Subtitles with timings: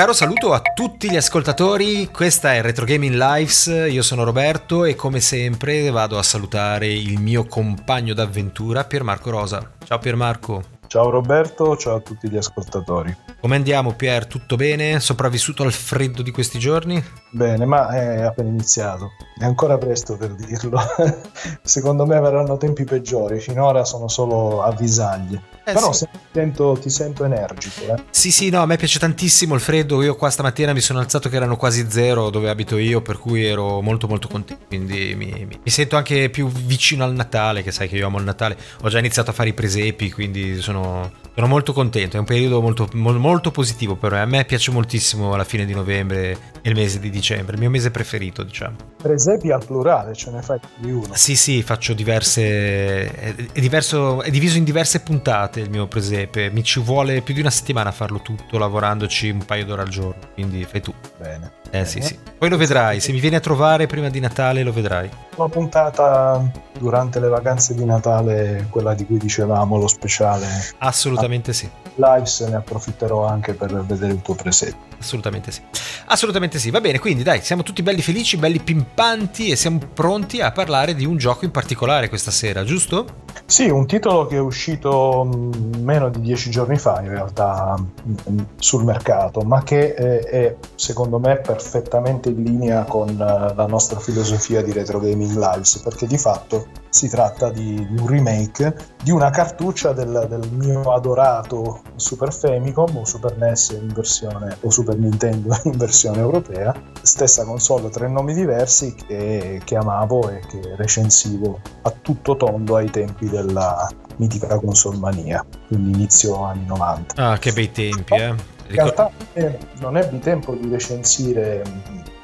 [0.00, 4.94] caro saluto a tutti gli ascoltatori, questa è Retro Gaming Lives, io sono Roberto e
[4.94, 9.72] come sempre vado a salutare il mio compagno d'avventura Piermarco Rosa.
[9.84, 10.62] Ciao Piermarco.
[10.86, 13.14] Ciao Roberto, ciao a tutti gli ascoltatori.
[13.40, 14.26] Come andiamo Pier?
[14.26, 15.00] Tutto bene?
[15.00, 17.00] Sopravvissuto al freddo di questi giorni?
[17.30, 19.10] Bene, ma è appena iniziato.
[19.38, 20.80] È ancora presto per dirlo.
[21.62, 25.58] Secondo me verranno tempi peggiori, finora sono solo avvisaglie.
[25.70, 26.06] Eh, Però sì.
[26.32, 27.94] sento, ti sento energico.
[27.94, 28.02] Eh?
[28.10, 30.02] Sì, sì, no, a me piace tantissimo il freddo.
[30.02, 33.44] Io qua stamattina mi sono alzato che erano quasi zero dove abito io, per cui
[33.44, 34.64] ero molto molto contento.
[34.66, 38.18] Quindi mi, mi, mi sento anche più vicino al Natale, che sai che io amo
[38.18, 38.56] il Natale.
[38.82, 42.24] Ho già iniziato a fare i presepi, quindi sono sono, sono molto contento, è un
[42.24, 46.30] periodo molto, molto positivo per me, a me piace moltissimo la fine di novembre
[46.62, 48.76] e il mese di dicembre, il mio mese preferito diciamo.
[48.96, 51.14] Presepi al plurale, ce ne fai più di uno?
[51.14, 56.50] Sì sì, faccio diverse, è, è, diverso, è diviso in diverse puntate il mio presepe,
[56.50, 59.88] mi ci vuole più di una settimana a farlo tutto lavorandoci un paio d'ore al
[59.88, 60.92] giorno, quindi fai tu.
[61.18, 61.52] Bene.
[61.70, 62.18] Eh sì, sì.
[62.36, 65.08] Poi lo vedrai, se mi vieni a trovare prima di Natale lo vedrai.
[65.40, 70.46] Una puntata durante le vacanze di Natale, quella di cui dicevamo, lo speciale.
[70.76, 71.66] Assolutamente sì.
[71.94, 74.76] Live se ne approfitterò anche per vedere il tuo presetto.
[74.98, 75.62] Assolutamente sì.
[76.08, 76.70] Assolutamente sì.
[76.70, 80.94] Va bene, quindi dai, siamo tutti belli felici, belli pimpanti e siamo pronti a parlare
[80.94, 83.28] di un gioco in particolare questa sera, giusto?
[83.46, 88.38] Sì, un titolo che è uscito mm, meno di dieci giorni fa in realtà mm,
[88.58, 93.14] sul mercato, ma che è secondo me perfettamente in linea con eh,
[93.54, 98.74] la nostra filosofia di Retro Gaming Lives, perché di fatto si tratta di, un remake
[99.02, 104.70] di una cartuccia del, del, mio adorato Super Famicom o Super NES in versione o
[104.70, 110.74] Super Nintendo in versione europea, stessa console, tre nomi diversi che, che amavo e che
[110.76, 117.30] recensivo a tutto tondo ai tempi della mitica console mania, quindi inizio anni 90.
[117.30, 118.58] Ah, che bei tempi, eh!
[118.70, 121.62] In realtà eh, non ebbi tempo di recensire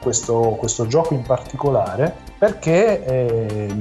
[0.06, 3.75] questo, questo gioco in particolare perché eh,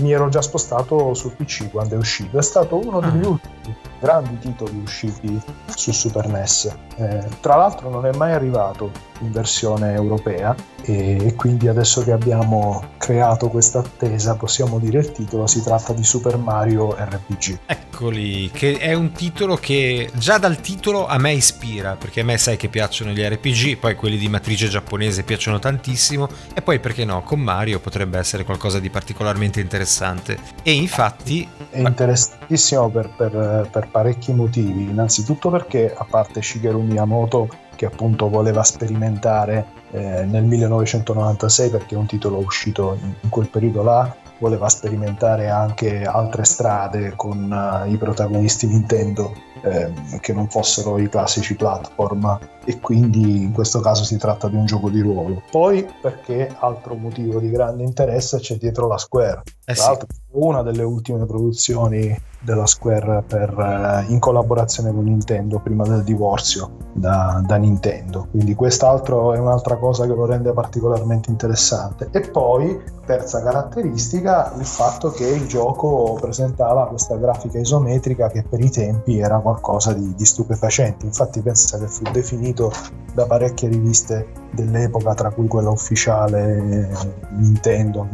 [0.00, 2.38] mi ero già spostato sul PC quando è uscito.
[2.38, 3.28] È stato uno degli ah.
[3.28, 5.40] ultimi grandi titoli usciti
[5.74, 6.76] su Super NES.
[6.96, 8.90] Eh, tra l'altro non è mai arrivato
[9.22, 15.46] in versione europea e, quindi adesso che abbiamo creato questa attesa possiamo dire il titolo,
[15.46, 17.58] si tratta di Super Mario RPG.
[17.66, 22.36] Eccoli, che è un titolo che già dal titolo a me ispira, perché a me
[22.36, 27.04] sai che piacciono gli RPG, poi quelli di matrice giapponese piacciono tantissimo e poi perché
[27.04, 30.38] no, con Mario potrebbe essere qualcosa di particolarmente interessante.
[30.62, 31.48] E infatti...
[31.70, 37.48] È interessantissimo per, per, per parecchi motivi, innanzitutto perché a parte Shigeru Miyamoto
[37.82, 43.48] che appunto voleva sperimentare eh, nel 1996 perché è un titolo uscito in, in quel
[43.48, 49.32] periodo là voleva sperimentare anche altre strade con uh, i protagonisti Nintendo
[49.62, 54.56] eh, che non fossero i classici platform e quindi in questo caso si tratta di
[54.56, 55.42] un gioco di ruolo.
[55.50, 59.42] Poi perché altro motivo di grande interesse c'è dietro la Square.
[59.64, 65.60] Eh Tra l'altro una delle ultime produzioni della Square per, eh, in collaborazione con Nintendo
[65.60, 68.26] prima del divorzio da, da Nintendo.
[68.30, 72.08] Quindi quest'altro è un'altra cosa che lo rende particolarmente interessante.
[72.10, 78.60] E poi, terza caratteristica, il fatto che il gioco presentava questa grafica isometrica che per
[78.60, 81.06] i tempi era qualcosa di, di stupefacente.
[81.06, 82.72] Infatti pensa che fu definito
[83.14, 86.90] da parecchie riviste dell'epoca, tra cui quella ufficiale
[87.30, 88.08] Nintendo,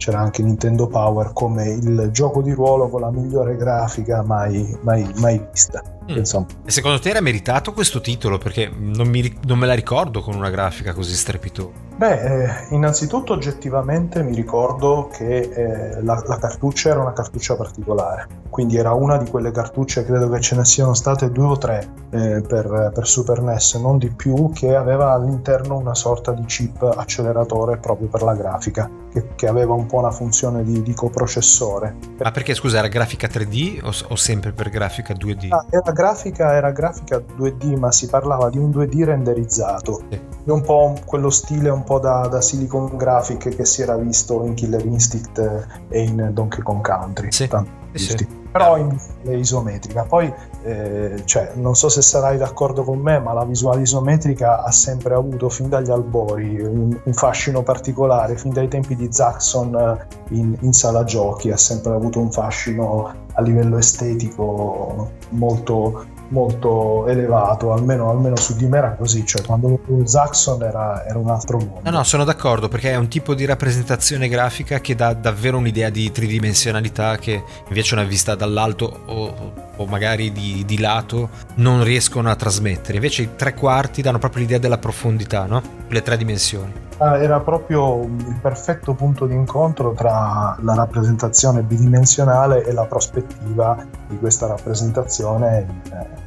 [0.00, 5.06] c'era anche Nintendo Power come il gioco di ruolo con la migliore grafica mai, mai,
[5.16, 5.82] mai vista.
[6.10, 6.44] Mm.
[6.66, 8.38] E secondo te era meritato questo titolo?
[8.38, 11.88] Perché non, mi, non me la ricordo con una grafica così strepitosa.
[12.00, 18.26] Beh, eh, innanzitutto oggettivamente mi ricordo che eh, la, la, cartuccia era una cartuccia particolare,
[18.48, 21.86] quindi era una di quelle cartucce, credo che ce ne siano state due o tre
[22.08, 26.80] eh, per, per, Super NES, non di più, che aveva all'interno una sorta di chip
[26.82, 31.96] acceleratore proprio per la grafica, che, che aveva un po' una funzione di, di coprocessore.
[32.18, 35.48] Ma perché scusa, era grafica 3D o, o sempre per grafica 2D?
[35.50, 40.20] Ah, era, grafica, era grafica 2D, ma si parlava di un 2D renderizzato, sì.
[40.44, 44.54] un po' quello stile un po' da, da, Silicon Graphic che si era visto in
[44.54, 47.30] Killer Instinct e in Donkey Kong Country.
[47.30, 47.48] Sì.
[47.92, 48.38] Sì.
[48.52, 50.04] Però in isometrica.
[50.04, 50.32] Poi,
[50.62, 55.14] eh, cioè, non so se sarai d'accordo con me, ma la visuale isometrica ha sempre
[55.14, 60.56] avuto fin dagli albori un, un fascino particolare, fin dai tempi di Zaxxon eh, in,
[60.60, 68.10] in sala giochi ha sempre avuto un fascino a livello estetico molto molto elevato, almeno,
[68.10, 71.80] almeno, su di me era così, cioè quando vedevo Zaxxon era, era, un altro mondo.
[71.82, 75.90] No, no, sono d'accordo perché è un tipo di rappresentazione grafica che dà davvero un'idea
[75.90, 82.30] di tridimensionalità che invece una vista dall'alto o, o magari di, di, lato non riescono
[82.30, 82.96] a trasmettere.
[82.96, 85.62] Invece i tre quarti danno proprio l'idea della profondità, no?
[85.88, 86.72] Le tre dimensioni.
[86.98, 93.82] Ah, era proprio il perfetto punto di incontro tra la rappresentazione bidimensionale e la prospettiva
[94.06, 95.66] di questa rappresentazione,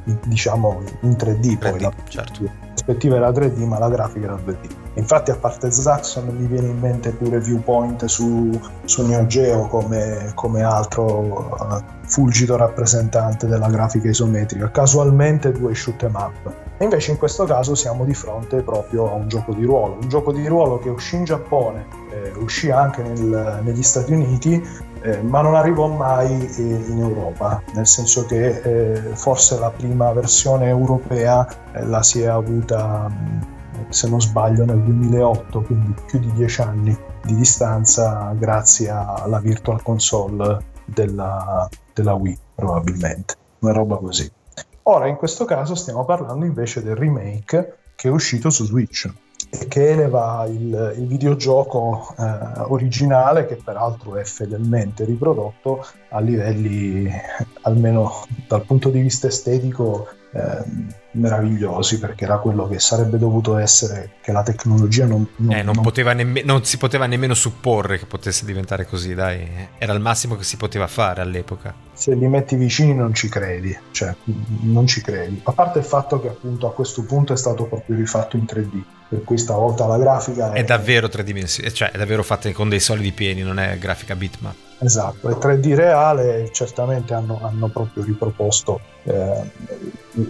[0.04, 1.58] eh, diciamo in 3D.
[1.58, 2.50] 3D poi la certo.
[2.72, 4.82] prospettiva era 3D, ma la grafica era 2D.
[4.94, 10.32] Infatti, a parte Zaxxon, mi viene in mente pure Viewpoint su, su Neo Geo come,
[10.34, 14.70] come altro uh, fulgido rappresentante della grafica isometrica.
[14.70, 16.52] Casualmente due shoot em up.
[16.78, 20.08] E invece in questo caso siamo di fronte proprio a un gioco di ruolo, un
[20.08, 24.64] gioco di ruolo che uscì in Giappone, eh, uscì anche nel, negli Stati Uniti,
[25.02, 30.12] eh, ma non arrivò mai eh, in Europa, nel senso che eh, forse la prima
[30.12, 33.10] versione europea eh, la si è avuta
[33.88, 39.82] se non sbaglio nel 2008, quindi più di dieci anni di distanza grazie alla virtual
[39.82, 44.30] console della, della Wii probabilmente, una roba così.
[44.82, 49.10] Ora in questo caso stiamo parlando invece del remake che è uscito su Switch
[49.50, 57.10] e che eleva il, il videogioco eh, originale che peraltro è fedelmente riprodotto a livelli
[57.62, 60.64] almeno dal punto di vista estetico eh,
[61.14, 65.74] meravigliosi perché era quello che sarebbe dovuto essere che la tecnologia non, non, eh, non,
[65.74, 66.16] non...
[66.16, 69.46] Nemme- non, si poteva nemmeno supporre che potesse diventare così dai.
[69.78, 71.74] Era il massimo che si poteva fare all'epoca.
[71.92, 74.14] Se li metti vicini non ci credi cioè
[74.62, 75.40] non ci credi.
[75.44, 78.82] A parte il fatto che appunto a questo punto è stato proprio rifatto in 3D
[79.08, 82.68] per cui stavolta la grafica è, è davvero tre dimensioni cioè è davvero fatta con
[82.68, 84.54] dei solidi pieni non è grafica bitmap.
[84.78, 89.50] Esatto, è 3D reale, certamente hanno, hanno proprio riproposto eh,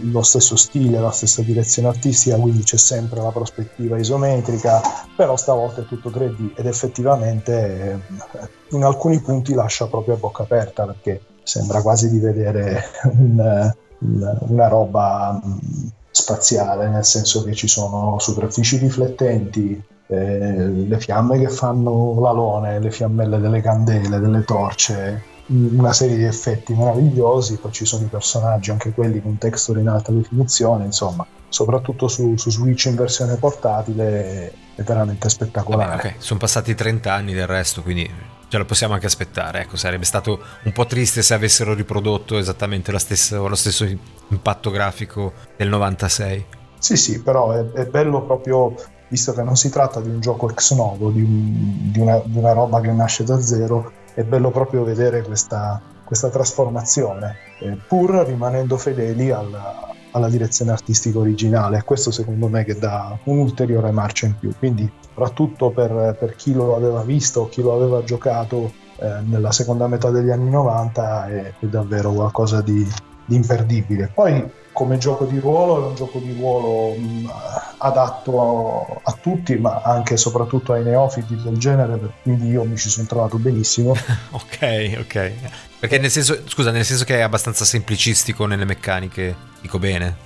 [0.02, 4.80] lo stesso stile, la stessa direzione artistica, quindi c'è sempre la prospettiva isometrica,
[5.16, 10.42] però stavolta è tutto 3D ed effettivamente eh, in alcuni punti lascia proprio a bocca
[10.42, 17.54] aperta perché sembra quasi di vedere un, un, una roba mm, spaziale, nel senso che
[17.54, 24.44] ci sono superfici riflettenti, eh, le fiamme che fanno l'alone, le fiammelle delle candele, delle
[24.44, 29.80] torce, una serie di effetti meravigliosi, poi ci sono i personaggi, anche quelli con texture
[29.80, 35.96] in alta definizione, insomma, soprattutto su, su Switch in versione portatile è veramente spettacolare.
[35.96, 38.08] Vabbè, ok, sono passati 30 anni del resto, quindi
[38.48, 39.62] ce lo possiamo anche aspettare.
[39.62, 43.84] Ecco, sarebbe stato un po' triste se avessero riprodotto esattamente stesso, lo stesso
[44.28, 46.46] impatto grafico del 96.
[46.78, 48.74] Sì, sì, però è, è bello proprio
[49.08, 52.36] visto che non si tratta di un gioco ex novo, di, un, di, una, di
[52.36, 58.10] una, roba che nasce da zero, è bello proprio vedere questa, questa trasformazione, eh, pur
[58.26, 61.82] rimanendo fedeli alla, alla direzione artistica originale.
[61.84, 64.52] Questo secondo me che dà un'ulteriore marcia in più.
[64.58, 69.52] Quindi, soprattutto per, per chi lo aveva visto o chi lo aveva giocato eh, nella
[69.52, 72.84] seconda metà degli anni 90, è, è davvero qualcosa di,
[73.24, 74.10] di imperdibile.
[74.12, 77.30] Poi come gioco di ruolo è un gioco di ruolo mh,
[77.78, 82.76] adatto a, a, tutti, ma anche e soprattutto ai neofiti del genere, quindi io mi
[82.76, 83.92] ci sono trovato benissimo.
[84.30, 85.32] ok, ok.
[85.78, 90.23] Perché nel senso, scusa, nel senso che è abbastanza semplicistico nelle meccaniche, dico bene.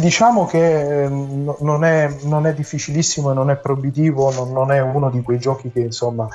[0.00, 5.10] Diciamo che non è, non è difficilissimo e non è proibitivo, non, non, è uno
[5.10, 6.28] di quei giochi che insomma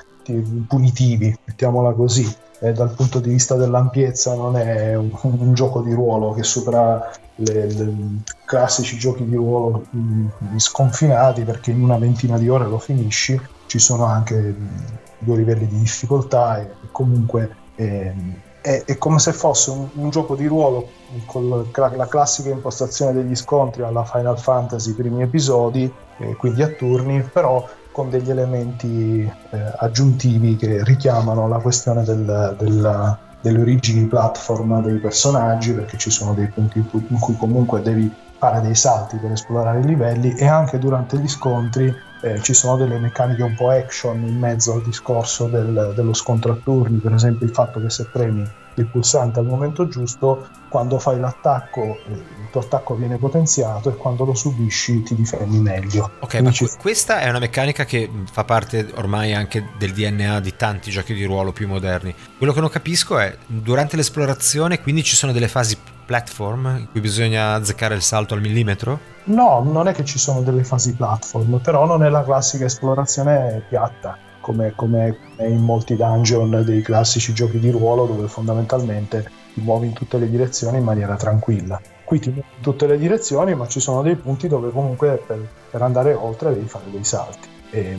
[0.67, 2.27] punitivi, mettiamola così.
[2.61, 7.09] Eh, dal punto di vista dell'ampiezza non è un, un gioco di ruolo che supera
[7.35, 9.99] i classici giochi di ruolo mh,
[10.43, 14.77] mm, sconfinati perché in una ventina di ore lo finisci, ci sono anche mh, mm,
[15.19, 18.13] due livelli di difficoltà e, e comunque eh,
[18.61, 20.89] è, è, come se fosse un, un gioco di ruolo
[21.25, 27.21] con la classica impostazione degli scontri alla Final Fantasy primi episodi, eh, quindi a turni,
[27.21, 34.83] però con degli elementi eh, aggiuntivi che richiamano la questione del, del, delle origini platform
[34.83, 38.75] dei personaggi, perché ci sono dei punti in cui, in cui comunque devi fare dei
[38.75, 43.43] salti per esplorare i livelli e anche durante gli scontri eh, ci sono delle meccaniche
[43.43, 47.53] un po' action in mezzo al discorso del, dello scontro a turni, per esempio il
[47.53, 52.61] fatto che se premi il pulsante al momento giusto, quando fai l'attacco eh, il tuo
[52.61, 56.11] attacco viene potenziato e quando lo subisci ti difendi meglio.
[56.19, 56.69] Ok, Quindi ma ci...
[56.79, 61.23] questa è una meccanica che fa parte ormai anche del DNA di tanti giochi di
[61.25, 62.13] ruolo più moderni.
[62.37, 65.77] Quello che non capisco è durante l'esplorazione, quindi ci sono delle fasi
[66.09, 69.17] platform in cui bisogna azzeccare il salto al millimetro?
[69.29, 73.63] No, non è che ci sono delle fasi platform, però non è la classica esplorazione
[73.67, 79.87] piatta come, come in molti dungeon dei classici giochi di ruolo dove fondamentalmente ti muovi
[79.87, 81.79] in tutte le direzioni in maniera tranquilla.
[82.03, 85.47] Qui ti muovi in tutte le direzioni, ma ci sono dei punti dove comunque per,
[85.69, 87.47] per andare oltre devi fare dei salti.
[87.69, 87.97] E,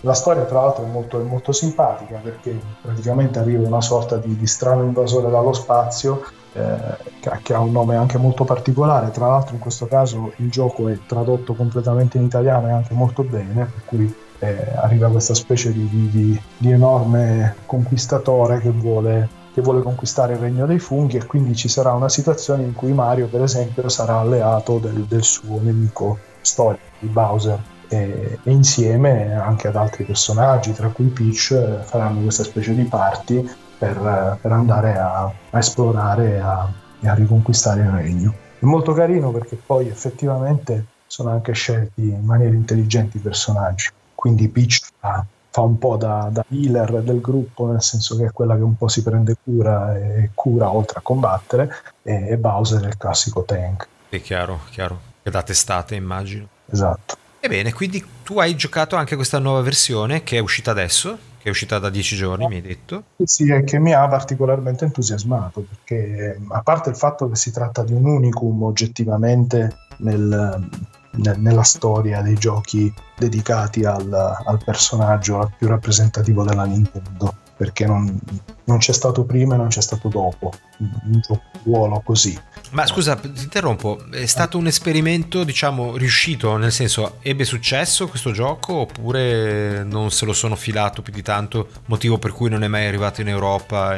[0.00, 4.36] La storia tra l'altro è molto, è molto simpatica perché praticamente arriva una sorta di,
[4.36, 6.22] di strano invasore dallo spazio
[6.56, 10.88] eh, che ha un nome anche molto particolare, tra l'altro in questo caso il gioco
[10.88, 15.72] è tradotto completamente in italiano e anche molto bene, per cui eh, arriva questa specie
[15.72, 21.26] di, di, di, enorme conquistatore che vuole, che vuole conquistare il regno dei funghi e
[21.26, 25.60] quindi ci sarà una situazione in cui Mario per esempio sarà alleato del, del suo
[25.60, 27.60] nemico storico di Bowser.
[27.88, 33.48] E, insieme anche ad altri personaggi tra cui Peach faranno questa specie di party
[33.78, 38.34] per, per andare a, a esplorare e a, e a riconquistare il regno.
[38.58, 43.90] È molto carino perché poi effettivamente sono anche scelti in maniera intelligente i personaggi.
[44.14, 48.32] Quindi Peach fa, fa un po' da, da, healer del gruppo, nel senso che è
[48.32, 51.70] quella che un po' si prende cura e cura oltre a combattere,
[52.02, 53.86] e, e Bowser è il classico tank.
[54.08, 55.00] È chiaro, chiaro.
[55.22, 56.48] Che da testate immagino.
[56.70, 57.16] Esatto.
[57.40, 61.16] Ebbene, quindi tu hai giocato anche questa nuova versione che è uscita adesso?
[61.48, 63.04] È uscita da dieci giorni, mi hai detto.
[63.22, 67.84] Sì, è che mi ha particolarmente entusiasmato, perché a parte il fatto che si tratta
[67.84, 70.68] di un unicum oggettivamente nel,
[71.12, 78.18] nel, nella storia dei giochi dedicati al, al personaggio più rappresentativo della Nintendo, perché non,
[78.66, 82.38] non c'è stato prima e non c'è stato dopo un gioco ruolo così.
[82.72, 88.32] Ma scusa, ti interrompo, è stato un esperimento, diciamo, riuscito, nel senso, ebbe successo questo
[88.32, 92.68] gioco oppure non se lo sono filato più di tanto, motivo per cui non è
[92.68, 93.96] mai arrivato in Europa,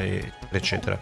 [0.50, 0.98] eccetera?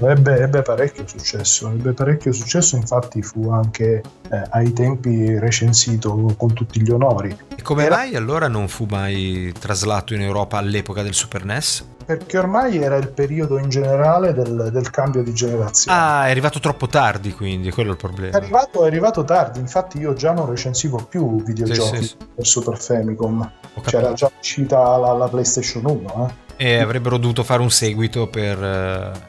[0.00, 6.54] Ebbe, ebbe parecchio successo, ebbe parecchio successo, infatti fu anche eh, ai tempi recensito con
[6.54, 7.36] tutti gli onori.
[7.54, 7.96] E come Era...
[7.96, 11.84] mai allora non fu mai traslato in Europa all'epoca del Super NES?
[12.10, 15.98] perché ormai era il periodo in generale del, del, cambio di generazione.
[15.98, 18.36] Ah, è arrivato troppo tardi, quindi quello è il problema.
[18.36, 22.16] È arrivato, è arrivato tardi, infatti io già non recensivo più videogiochi sì, sì, sì.
[22.34, 23.50] per Super Famicom.
[23.82, 26.34] C'era già uscita la, la PlayStation 1.
[26.56, 26.64] Eh.
[26.66, 29.28] E avrebbero dovuto fare un seguito per...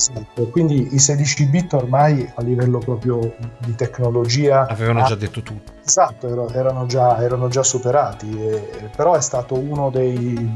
[0.00, 5.72] Esatto, quindi i 16 bit ormai a livello proprio di tecnologia avevano già detto tutto.
[5.84, 10.52] Esatto, erano già, erano già superati, e, però è stato uno dei,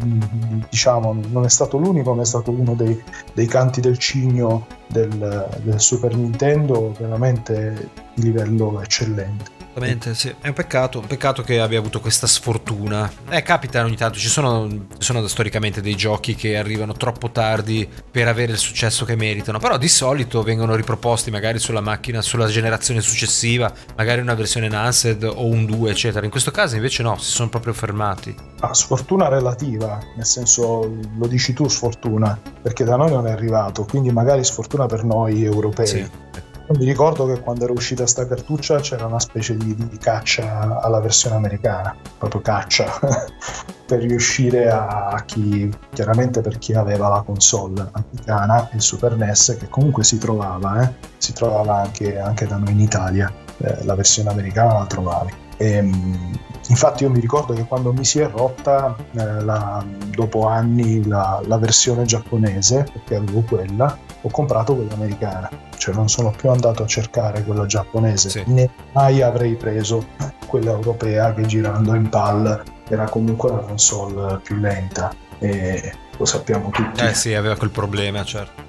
[0.70, 3.02] diciamo, non è stato l'unico, ma è stato uno dei,
[3.34, 9.53] dei canti del cigno del, del Super Nintendo veramente di livello eccellente.
[9.74, 10.32] Esattamente, sì.
[10.40, 13.10] È un peccato, un peccato che abbia avuto questa sfortuna.
[13.28, 17.88] Eh, capita ogni tanto, ci sono, ci sono storicamente dei giochi che arrivano troppo tardi
[18.10, 22.46] per avere il successo che meritano, però di solito vengono riproposti magari sulla macchina, sulla
[22.46, 26.24] generazione successiva, magari una versione Nansed o un 2, eccetera.
[26.24, 28.34] In questo caso invece no, si sono proprio fermati.
[28.60, 30.88] Ah, sfortuna relativa, nel senso
[31.18, 35.44] lo dici tu sfortuna, perché da noi non è arrivato, quindi magari sfortuna per noi
[35.44, 35.86] europei.
[35.86, 40.80] Sì mi ricordo che quando era uscita sta cartuccia c'era una specie di, di caccia
[40.80, 42.90] alla versione americana, proprio caccia,
[43.86, 49.68] per riuscire a chi, chiaramente per chi aveva la console americana, il Super NES, che
[49.68, 50.94] comunque si trovava, eh?
[51.18, 55.43] si trovava anche, anche, da noi in Italia, eh, la versione americana la trovavi.
[55.64, 60.46] E, ehm, infatti io mi ricordo che quando mi si è rotta eh, la, dopo
[60.46, 66.32] anni la, la versione giapponese, perché avevo quella, ho comprato quella americana, cioè non sono
[66.36, 68.42] più andato a cercare quella giapponese, sì.
[68.46, 70.06] né mai avrei preso
[70.46, 76.70] quella europea che girando in PAL era comunque la console più lenta e lo sappiamo
[76.70, 77.02] tutti.
[77.02, 78.62] Eh sì, aveva quel problema, certo.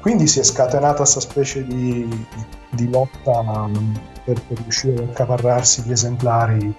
[0.00, 2.26] Quindi si è scatenata questa specie di,
[2.70, 3.68] di lotta
[4.24, 6.74] per, per, riuscire ad accaparrarsi gli esemplari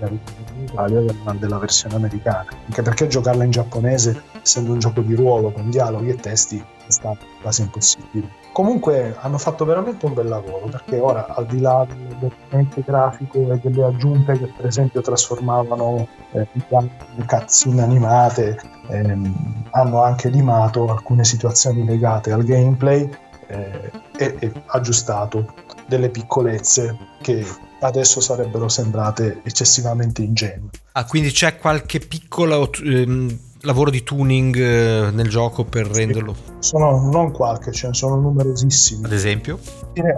[0.00, 0.18] in
[0.62, 1.00] Italia
[1.38, 6.10] della, versione americana, anche perché giocarla in giapponese, essendo un gioco di ruolo con dialoghi
[6.10, 8.28] e testi, è stato quasi impossibile.
[8.52, 13.52] Comunque hanno fatto veramente un bel lavoro perché ora al di là del documento grafico
[13.52, 18.58] e delle aggiunte che per esempio trasformavano eh, le cutscene animate,
[18.88, 23.10] ehm, hanno anche limato alcune situazioni legate al gameplay
[23.48, 25.54] eh, e, e aggiustato
[25.86, 27.44] delle piccolezze che
[27.80, 30.70] adesso sarebbero sembrate eccessivamente ingenue.
[30.92, 36.34] Ah, quindi c'è qualche piccolo ehm, lavoro di tuning eh, nel gioco per renderlo?
[36.58, 39.04] Sono non qualche, ce ne sono numerosissimi.
[39.04, 39.58] Ad esempio?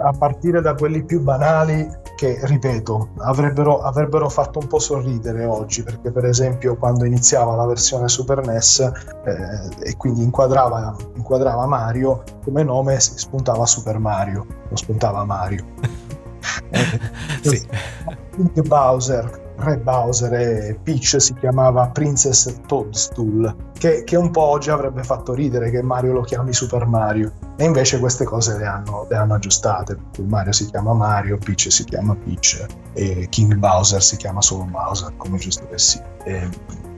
[0.03, 1.87] A partire da quelli più banali
[2.19, 7.65] che, ripeto, avrebbero, avrebbero fatto un po' sorridere oggi, perché per esempio quando iniziava la
[7.65, 8.79] versione Super NES
[9.23, 15.63] eh, e quindi inquadrava, inquadrava Mario, come nome si spuntava Super Mario, non spuntava Mario.
[16.71, 16.99] eh,
[17.41, 17.65] sì.
[18.67, 25.03] Bowser re Bowser e Peach si chiamava Princess Toadstool, che, che un po' oggi avrebbe
[25.03, 27.31] fatto ridere che Mario lo chiami Super Mario.
[27.57, 29.97] e invece queste cose le hanno, le hanno aggiustate.
[30.25, 35.13] Mario si chiama Mario, Peach si chiama Peach e King Bowser si chiama solo Bowser,
[35.17, 36.03] come giusto che sia.
[36.23, 36.49] E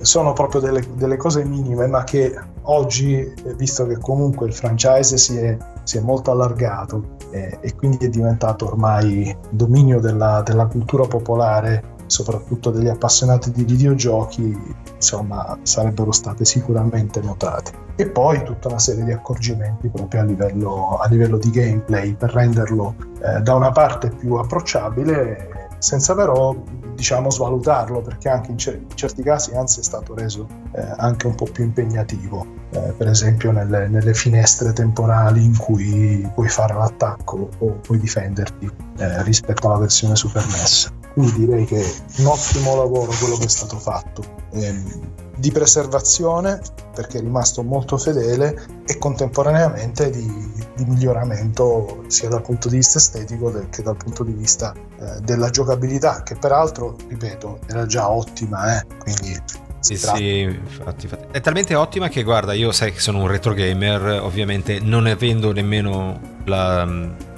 [0.01, 5.37] sono proprio delle, delle, cose minime, ma che oggi, visto che comunque il franchise si
[5.37, 11.05] è, si è molto allargato eh, e quindi è diventato ormai dominio della, della cultura
[11.05, 14.55] popolare, soprattutto degli appassionati di videogiochi,
[14.93, 17.71] insomma, sarebbero state sicuramente notate.
[17.95, 22.33] E poi tutta una serie di accorgimenti proprio a livello, a livello di gameplay per
[22.33, 26.55] renderlo eh, da una parte più approcciabile senza però
[26.93, 31.25] diciamo svalutarlo perché anche in, cer- in certi casi anzi è stato reso eh, anche
[31.25, 32.45] un po' più impegnativo.
[32.69, 38.69] Eh, per esempio nelle, nelle, finestre temporali in cui puoi fare l'attacco o puoi difenderti
[38.97, 41.85] eh, rispetto alla versione Super NES quindi direi che
[42.17, 46.61] un ottimo lavoro quello che è stato fatto ehm, di preservazione
[46.93, 52.99] perché è rimasto molto fedele e contemporaneamente di, di miglioramento sia dal punto di vista
[52.99, 58.79] estetico che dal punto di vista eh, della giocabilità che peraltro ripeto era già ottima
[58.79, 58.85] eh?
[58.99, 63.27] quindi sì, sì, infatti, infatti, È talmente ottima che, guarda, io sai che sono un
[63.27, 66.87] retro gamer, ovviamente non avendo nemmeno la,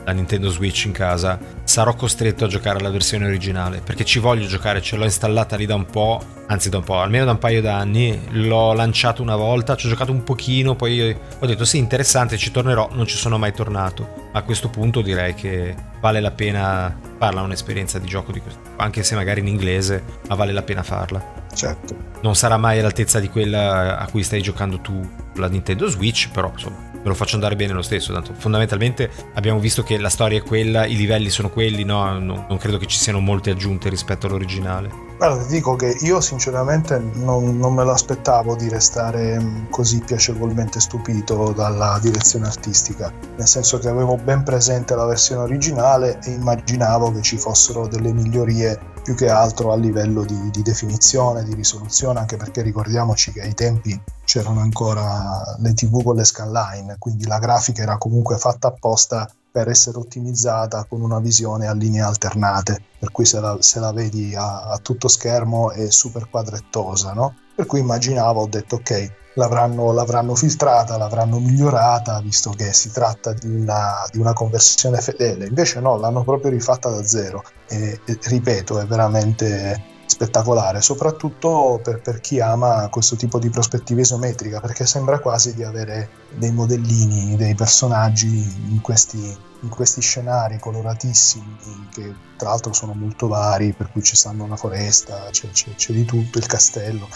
[0.05, 4.45] la Nintendo Switch in casa, sarò costretto a giocare la versione originale perché ci voglio
[4.45, 7.39] giocare, ce l'ho installata lì da un po', anzi da un po', almeno da un
[7.39, 11.77] paio d'anni, l'ho lanciato una volta, ci ho giocato un pochino, poi ho detto sì,
[11.77, 14.21] interessante, ci tornerò, non ci sono mai tornato.
[14.33, 19.03] A questo punto direi che vale la pena farla un'esperienza di gioco di questo, anche
[19.03, 21.41] se magari in inglese, ma vale la pena farla.
[21.53, 21.95] Certo.
[22.21, 26.51] Non sarà mai all'altezza di quella a cui stai giocando tu la Nintendo Switch, però
[26.51, 28.13] insomma me lo faccio andare bene lo stesso.
[28.13, 32.17] Tanto fondamentalmente abbiamo visto che la storia è quella, i livelli sono quelli, no?
[32.17, 35.11] non, non credo che ci siano molte aggiunte rispetto all'originale.
[35.17, 40.79] Guarda, ti dico che io sinceramente non, non, me l'aspettavo di restare mm, così piacevolmente
[40.79, 47.11] stupito dalla direzione artistica, nel senso che avevo ben presente la versione originale e immaginavo
[47.11, 52.19] che ci fossero delle migliorie più che altro a livello di, di definizione, di risoluzione,
[52.19, 57.37] anche perché ricordiamoci che ai tempi c'erano ancora le tv con le scanline, quindi la
[57.37, 63.11] grafica era comunque fatta apposta per essere ottimizzata con una visione a linee alternate, per
[63.11, 67.35] cui se la, se la vedi a, a, tutto schermo è super quadrettosa, no?
[67.55, 73.33] Per cui immaginavo, ho detto ok, l'avranno, l'avranno filtrata, l'avranno migliorata, visto che si tratta
[73.33, 75.47] di una, di una, conversione fedele.
[75.47, 77.43] Invece no, l'hanno proprio rifatta da zero.
[77.67, 84.01] E, e ripeto, è veramente spettacolare, soprattutto per, per, chi ama questo tipo di prospettiva
[84.01, 90.59] isometrica, perché sembra quasi di avere dei modellini, dei personaggi in questi, in questi scenari
[90.59, 91.57] coloratissimi,
[91.91, 95.93] che tra l'altro sono molto vari, per cui ci stanno una foresta, c'è, c'è, c'è
[95.93, 97.07] di tutto, il castello.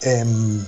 [0.00, 0.66] E, ehm,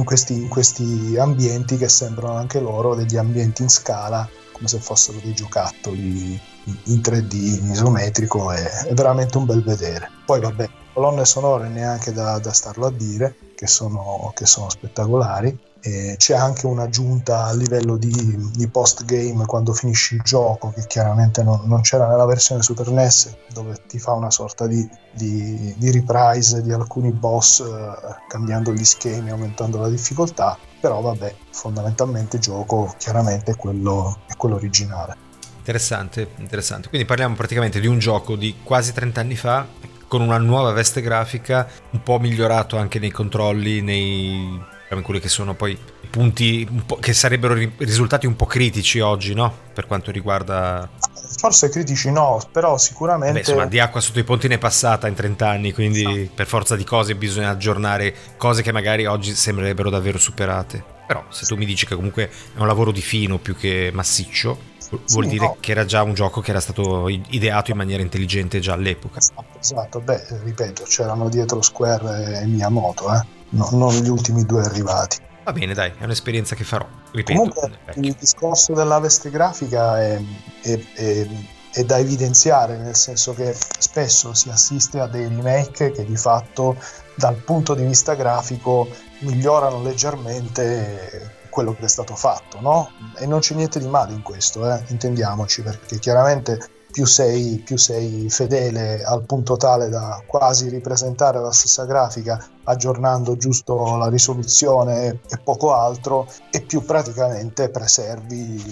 [0.00, 4.78] in questi, in questi ambienti che sembrano anche loro degli ambienti in scala, come se
[4.78, 6.40] fossero dei giocattoli
[6.84, 10.10] in 3D, in isometrico, è, è veramente un bel vedere.
[10.24, 15.56] Poi vabbè, colonne sonore neanche da, da starlo a dire, che sono, che sono spettacolari.
[15.86, 21.42] E c'è anche un'aggiunta a livello di, di post-game quando finisci il gioco, che chiaramente
[21.42, 25.90] non, non, c'era nella versione Super NES, dove ti fa una sorta di, di, di
[25.90, 30.56] reprise di alcuni boss, eh, cambiando gli schemi, aumentando la difficoltà.
[30.80, 35.14] Però vabbè, fondamentalmente il gioco chiaramente è quello, è quello originale.
[35.58, 36.88] Interessante, interessante.
[36.88, 39.66] Quindi parliamo praticamente di un gioco di quasi 30 anni fa
[40.08, 45.54] con una nuova veste grafica, un po' migliorato anche nei controlli, nei quelli che sono
[45.54, 46.68] poi i punti
[47.00, 49.52] che sarebbero risultati un po' critici oggi, no?
[49.72, 50.88] Per quanto riguarda
[51.36, 53.32] forse critici no, però sicuramente.
[53.32, 56.30] Beh, insomma, di acqua sotto i ponti ne è passata in 30 anni, quindi sì.
[56.34, 60.92] per forza di cose bisogna aggiornare cose che magari oggi sembrerebbero davvero superate.
[61.06, 64.72] Però se tu mi dici che comunque è un lavoro di fino più che massiccio,
[65.08, 65.56] vuol sì, dire no.
[65.60, 69.18] che era già un gioco che era stato ideato in maniera intelligente già all'epoca.
[69.18, 70.00] Esatto, esatto.
[70.00, 73.24] beh, ripeto, c'erano dietro Square e Miyamoto, eh?
[73.50, 75.18] no, non gli ultimi due arrivati.
[75.44, 76.86] Va bene, dai, è un'esperienza che farò.
[77.10, 80.20] Ripeto, Comunque, il discorso della veste grafica è,
[80.62, 81.28] è, è,
[81.70, 86.76] è, da evidenziare, nel senso che spesso si assiste a dei remake che di fatto
[87.14, 88.88] dal punto di vista grafico
[89.20, 92.90] migliorano leggermente quello che è stato fatto, no?
[93.16, 94.82] E non c'è niente di male in questo, eh?
[94.88, 96.58] intendiamoci, perché chiaramente
[96.90, 103.36] più sei, più sei, fedele al punto tale da quasi ripresentare la stessa grafica aggiornando
[103.36, 108.62] giusto la risoluzione e poco altro e più praticamente preservi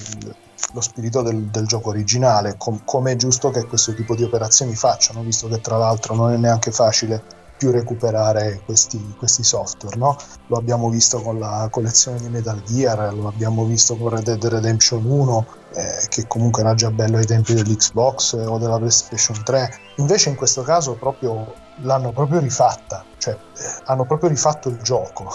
[0.72, 4.74] lo spirito del, del gioco originale com- come è giusto che questo tipo di operazioni
[4.76, 9.96] facciano visto che tra l'altro non è neanche facile più recuperare questi, questi software.
[9.96, 10.16] No?
[10.48, 14.44] Lo abbiamo visto con la collezione di Metal Gear, lo abbiamo visto con Red Dead
[14.44, 19.40] Redemption 1, eh, che comunque era già bello ai tempi dell'Xbox eh, o della PlayStation
[19.44, 19.78] 3.
[19.98, 25.32] Invece in questo caso proprio l'hanno proprio rifatta, cioè eh, hanno proprio rifatto il gioco.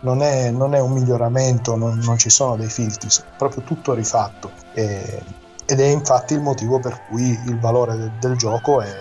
[0.00, 4.50] Non è, non è un miglioramento, non, non, ci sono dei filtri, proprio tutto rifatto.
[4.72, 5.22] E,
[5.66, 8.94] ed è infatti il motivo per cui il valore de, del gioco è,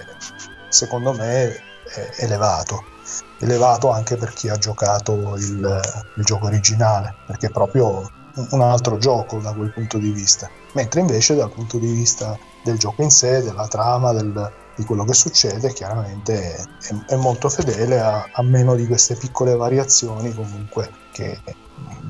[0.68, 1.64] secondo me,
[2.17, 2.84] elevato.
[3.39, 5.82] Elevato anche per chi ha giocato il,
[6.15, 8.10] il gioco originale, perché è proprio
[8.50, 10.50] un altro gioco da quel punto di vista.
[10.74, 15.06] Mentre invece dal punto di vista del gioco in sé, della trama, del, di quello
[15.06, 16.65] che succede, chiaramente è,
[17.08, 21.39] è molto fedele a, a, meno di queste piccole variazioni comunque che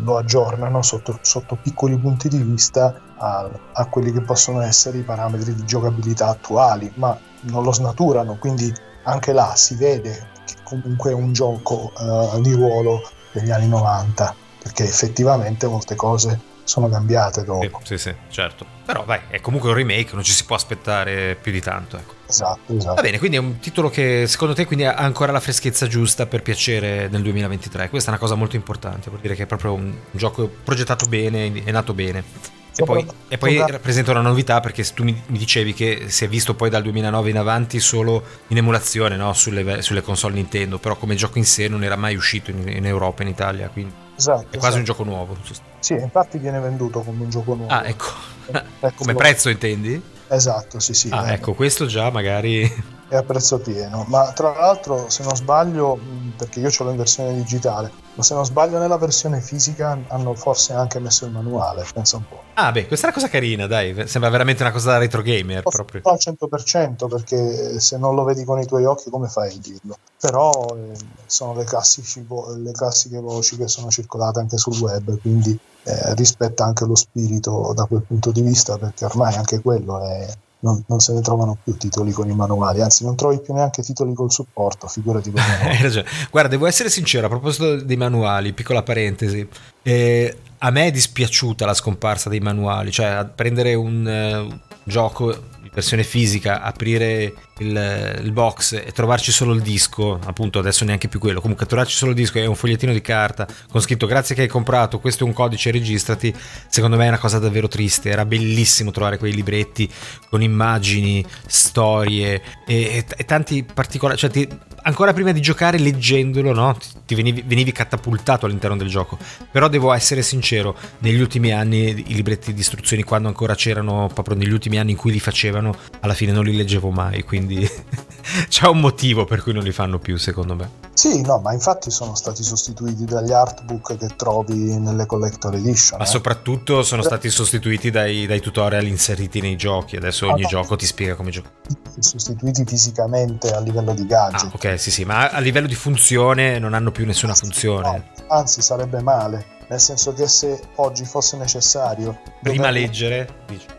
[0.04, 5.04] lo aggiornano sotto, sotto piccoli punti di vista a, a, quelli che possono essere i
[5.04, 8.74] parametri di giocabilità attuali, ma non lo snaturano, quindi
[9.06, 14.36] anche là si vede che comunque è un gioco uh, di ruolo degli anni 90,
[14.62, 17.80] perché effettivamente molte cose sono cambiate dopo.
[17.84, 18.66] Sì, sì, certo.
[18.86, 21.98] Però vai, è comunque un remake, non ci si può aspettare più di tanto.
[21.98, 22.14] Ecco.
[22.28, 22.96] Esatto, esatto.
[22.96, 26.26] Va bene, quindi è un titolo che secondo te quindi ha ancora la freschezza giusta
[26.26, 27.90] per piacere nel 2023.
[27.90, 31.64] Questa è una cosa molto importante, vuol dire che è proprio un gioco progettato bene,
[31.64, 32.64] è nato bene.
[32.78, 36.56] E poi, e poi, rappresenta una novità perché tu mi, dicevi che si è visto
[36.56, 39.32] poi dal 2009 in avanti solo in emulazione no?
[39.32, 42.86] sulle, sulle, console Nintendo, però come gioco in sé non era mai uscito in, in
[42.86, 44.78] Europa, in Italia, quindi esatto, è quasi esatto.
[44.78, 45.38] un gioco nuovo.
[45.80, 47.72] Sì, infatti viene venduto come un gioco nuovo.
[47.72, 48.08] Ah, ecco.
[48.96, 50.02] come prezzo intendi?
[50.28, 51.10] Esatto, sì, sì.
[51.12, 51.34] Ah, eh.
[51.34, 52.64] ecco, questo già magari
[53.08, 54.06] è a prezzo pieno.
[54.08, 55.98] Ma tra l'altro, se non sbaglio,
[56.38, 60.34] perché io ce l'ho in versione digitale, ma se non sbaglio nella versione fisica hanno
[60.34, 62.42] forse anche messo il manuale, pensa un po'.
[62.56, 65.64] Ah beh, questa è una cosa carina, dai, sembra veramente una cosa da retro gamer
[65.64, 66.02] proprio.
[66.06, 69.98] al 100% perché se non lo vedi con i tuoi occhi come fai a dirlo?
[70.20, 72.26] Però eh, sono le, classici,
[72.58, 77.72] le classiche voci che sono circolate anche sul web, quindi eh, rispetta anche lo spirito
[77.76, 80.28] da quel punto di vista perché ormai anche quello è
[80.66, 83.84] non, non, se ne trovano più titoli con i manuali, anzi non trovi più neanche
[83.84, 86.08] titoli col supporto, figurati come Hai ragione.
[86.32, 89.48] Guarda, devo essere sincero, a proposito dei manuali, piccola parentesi,
[89.84, 96.04] eh, a me è dispiaciuta la scomparsa dei manuali, cioè prendere un uh, gioco versione
[96.04, 101.40] fisica, aprire il, il, box e trovarci solo il disco, appunto adesso neanche più quello,
[101.40, 104.48] comunque trovarci solo il disco e un fogliettino di carta con scritto grazie che hai
[104.48, 106.34] comprato, questo è un codice, registrati,
[106.68, 109.90] secondo me è una cosa davvero triste, era bellissimo trovare quei libretti
[110.30, 114.48] con immagini, storie e, e, e tanti particolari, cioè ti,
[114.84, 116.78] ancora prima di giocare leggendolo no?
[117.06, 119.18] ti venivi, venivi, catapultato all'interno del gioco.
[119.52, 124.36] Però devo essere sincero negli ultimi anni i libretti di istruzioni quando ancora c'erano proprio
[124.36, 127.45] negli ultimi anni in cui li facevano alla fine non li leggevo mai quindi
[128.50, 131.92] c'è un motivo per cui non li fanno più secondo me sì, no, ma infatti
[131.92, 136.00] sono stati sostituiti dagli artbook che trovi nelle collector edition.
[136.00, 136.08] Ma eh.
[136.08, 139.98] soprattutto sono stati sostituiti dai, dai, tutorial inseriti nei giochi.
[139.98, 141.54] Adesso ogni ah, gioco ti spiega come giocare.
[142.00, 144.52] Sostituiti fisicamente a livello di gadget.
[144.52, 147.90] Ah, ok, sì, sì, ma a livello di funzione non hanno più nessuna funzione.
[147.90, 153.28] No, anzi, sarebbe male nel senso che se oggi fosse necessario prima leggere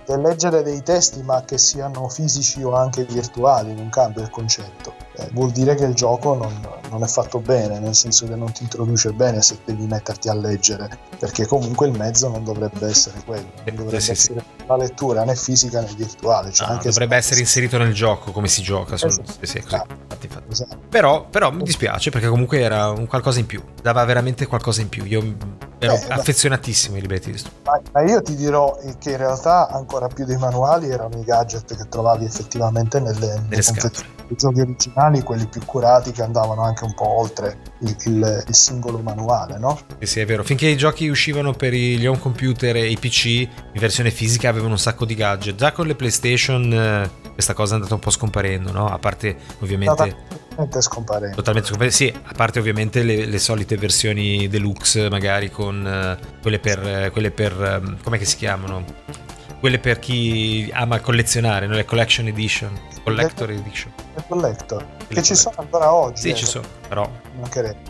[0.07, 5.29] leggere dei testi ma che siano fisici o anche virtuali non cambia il concetto eh,
[5.33, 6.53] vuol dire che il gioco non,
[6.91, 10.35] non, è fatto bene nel senso che non ti introduce bene se devi metterti a
[10.35, 14.65] leggere perché comunque il mezzo non dovrebbe essere quello non eh, dovrebbe sì, essere sì.
[14.67, 18.63] la lettura né fisica né virtuale cioè ah, dovrebbe essere inserito nel gioco come si
[18.63, 19.23] gioca esatto.
[19.27, 19.59] sì, così.
[19.59, 20.53] Infatti, infatti.
[20.53, 20.79] Esatto.
[20.89, 24.89] Però, però mi dispiace perché comunque era un qualcosa in più dava veramente qualcosa in
[24.89, 25.35] più io
[25.79, 30.09] ero eh, affezionatissimo ai libretti di ma, ma io ti dirò che in realtà ancora
[30.09, 34.16] più dei manuali erano i gadget che trovavi effettivamente nelle, nelle scatole.
[34.29, 38.55] I giochi originali, quelli più curati che andavano anche un po' oltre il, il, il
[38.55, 39.79] singolo manuale, no?
[40.01, 40.43] Sì, sì, è vero.
[40.43, 43.49] Finché i giochi uscivano per gli home computer e i PC in
[43.81, 45.55] versione fisica avevano un sacco di gadget.
[45.57, 48.89] Già con le PlayStation eh, questa cosa è andata un po' scomparendo, no?
[48.89, 51.37] A parte ovviamente totalmente scomparendo.
[51.37, 56.59] Totalmente scomparendo, sì, a parte ovviamente le, le solite versioni deluxe, magari con uh, quelle
[56.59, 58.85] per, uh, quelle per um, come si chiamano?
[59.61, 61.75] Quelle per chi ama collezionare, no?
[61.75, 63.93] le collection edition, collector edition.
[64.17, 66.23] Le collector, che ci sono ancora oggi.
[66.23, 67.07] Sì, eh, ci sono, però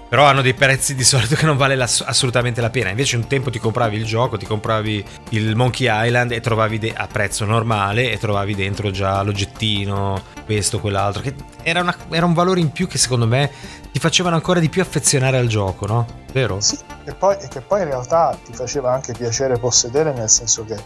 [0.09, 2.91] però hanno dei prezzi di solito che non vale la, assolutamente la pena.
[2.91, 6.93] Invece un tempo ti compravi il gioco, ti compravi il Monkey Island e trovavi de-
[6.97, 12.35] a prezzo normale e trovavi dentro già l'oggettino, questo, quell'altro, che era, una, era un
[12.35, 13.51] valore in più che secondo me
[13.93, 16.25] ti facevano ancora di più affezionare al gioco, no?
[16.33, 16.61] Vero?
[16.61, 20.65] Sì, e poi, e che poi in realtà ti faceva anche piacere possedere, nel senso
[20.65, 20.77] che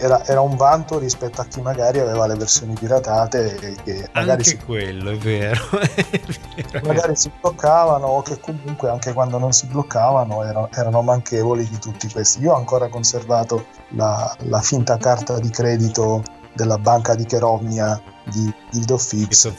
[0.00, 4.30] era, era un vanto rispetto a chi magari aveva le versioni piratate e che magari
[4.30, 4.58] anche si...
[4.58, 5.60] quello, è vero.
[6.82, 11.78] magari si bloccavano o che comunque anche quando non si bloccavano erano, erano manchevoli di
[11.78, 12.40] tutti questi.
[12.40, 16.22] Io ho ancora conservato la, la finta carta di credito
[16.54, 19.52] della banca di Cherovnia di Guild Fix.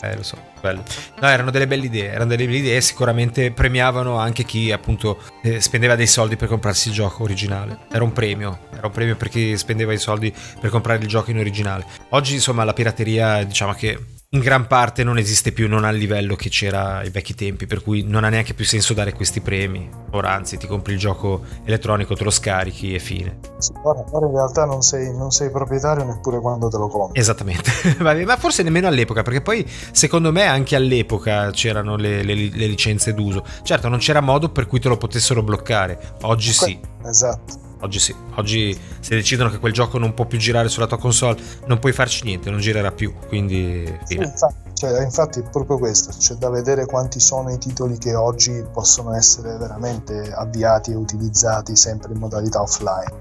[0.00, 0.82] Eh, lo so, bello.
[1.20, 5.60] No, erano delle belle idee, erano delle belle idee sicuramente premiavano anche chi appunto eh,
[5.60, 7.80] spendeva dei soldi per comprarsi il gioco originale.
[7.90, 11.30] Era un premio, era un premio per chi spendeva i soldi per comprare il gioco
[11.30, 11.84] in originale.
[12.10, 13.98] Oggi insomma la pirateria diciamo che
[14.34, 17.66] in gran parte non esiste più, non ha il livello che c'era ai vecchi tempi,
[17.66, 19.90] per cui non ha neanche più senso dare questi premi.
[20.12, 23.40] Ora anzi ti compri il gioco elettronico, te lo scarichi e fine.
[23.58, 27.20] Sì, ora, ora, in realtà non sei, non sei, proprietario neppure quando te lo compri.
[27.20, 32.66] Esattamente, ma forse nemmeno all'epoca, perché poi secondo me anche all'epoca c'erano le, le, le
[32.66, 33.44] licenze d'uso.
[33.62, 36.80] Certo, non c'era modo per cui te lo potessero bloccare, oggi sì.
[37.04, 37.61] Esatto.
[37.82, 41.36] Oggi sì, oggi se decidono che quel gioco non può più girare sulla tua console,
[41.66, 44.24] non puoi farci niente, non girerà più, quindi fine.
[44.24, 48.14] Sì, infatti, cioè, infatti è proprio questo, c'è da vedere quanti sono i titoli che
[48.14, 53.12] oggi possono essere veramente avviati e utilizzati sempre in modalità offline.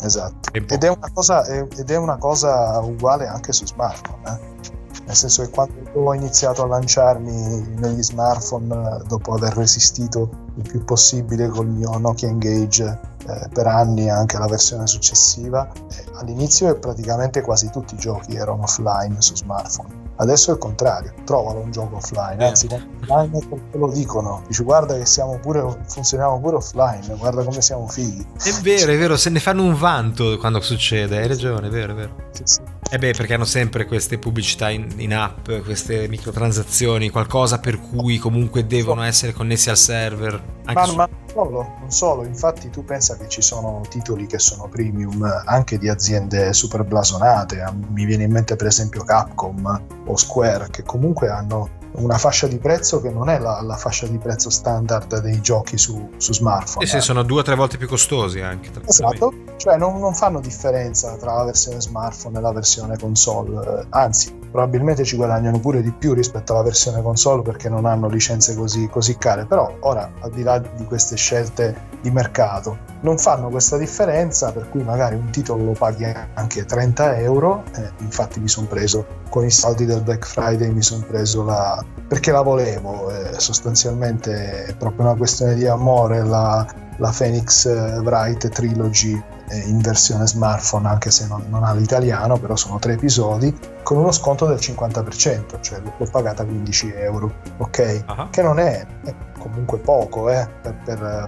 [0.00, 0.52] Esatto.
[0.52, 4.22] Ed è, cosa, ed è una cosa, uguale anche su smartphone.
[4.24, 4.76] Eh?
[5.08, 10.84] nel senso che quando ho iniziato a lanciarmi negli smartphone dopo aver resistito il più
[10.84, 15.68] possibile col mio Nokia Engage eh, per anni anche la versione successiva.
[15.90, 20.06] Eh, all'inizio praticamente quasi tutti i giochi erano offline su smartphone.
[20.20, 23.38] Adesso è il contrario, trovalo un gioco offline, anzi offline
[23.70, 28.26] te lo dicono, dici guarda che siamo pure, funzioniamo pure offline, guarda come siamo fighi.
[28.42, 31.92] È vero, è vero, se ne fanno un vanto quando succede, hai ragione, è vero,
[31.92, 32.14] è vero.
[32.32, 32.60] Sì, sì.
[32.90, 37.78] E eh beh, perché hanno sempre queste pubblicità in, in, app, queste microtransazioni, qualcosa per
[37.78, 40.42] cui comunque devono essere connessi al server.
[40.72, 40.94] Ma, su...
[40.94, 45.76] ma solo, non solo, infatti tu pensa che ci sono titoli che sono premium anche
[45.76, 51.28] di aziende super blasonate, mi viene in mente per esempio Capcom o Square, che comunque
[51.28, 51.68] hanno
[51.98, 55.78] una fascia di prezzo che non è la, la fascia di prezzo standard dei giochi
[55.78, 56.84] su, su smartphone.
[56.84, 57.00] E sì, eh.
[57.00, 58.70] sono due o tre volte più costosi anche.
[58.86, 64.37] Esatto, cioè non, non, fanno differenza tra la versione smartphone e la versione console, anzi
[64.50, 68.88] probabilmente ci guadagnano pure di più rispetto alla versione console perché non hanno licenze così,
[68.88, 73.76] così care, però ora al di là di queste scelte di mercato non fanno questa
[73.76, 78.66] differenza per cui magari un titolo lo paghi anche 30 euro, eh, infatti mi sono
[78.66, 83.38] preso con i soldi del Black Friday mi sono preso la perché la volevo eh,
[83.38, 90.26] sostanzialmente è proprio una questione di amore la, la Phoenix eh, Wright Trilogy in versione
[90.26, 94.58] smartphone anche se non, non, ha l'italiano però sono tre episodi con uno sconto del
[94.58, 98.30] 50% cioè l'ho pagata 15 euro ok uh-huh.
[98.30, 101.26] che non è, è comunque poco eh, per, per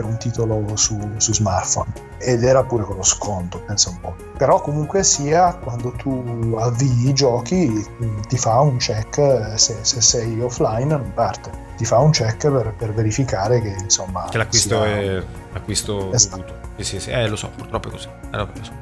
[0.00, 4.14] per un titolo su, su, smartphone ed era pure con lo sconto, pensa un po'.
[4.38, 7.86] Però comunque sia, quando tu avvii i giochi
[8.26, 12.74] ti fa un check se, se sei offline non parte, ti fa un check per,
[12.76, 14.26] per verificare che insomma...
[14.30, 14.96] Che l'acquisto sia...
[14.96, 16.36] è acquisto esatto.
[16.36, 16.58] dovuto.
[16.76, 18.08] Sì, sì, sì, eh, lo so, purtroppo è così.
[18.32, 18.72] Eh, so.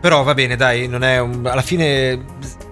[0.00, 1.46] Però va bene, dai, non è un...
[1.46, 2.16] alla fine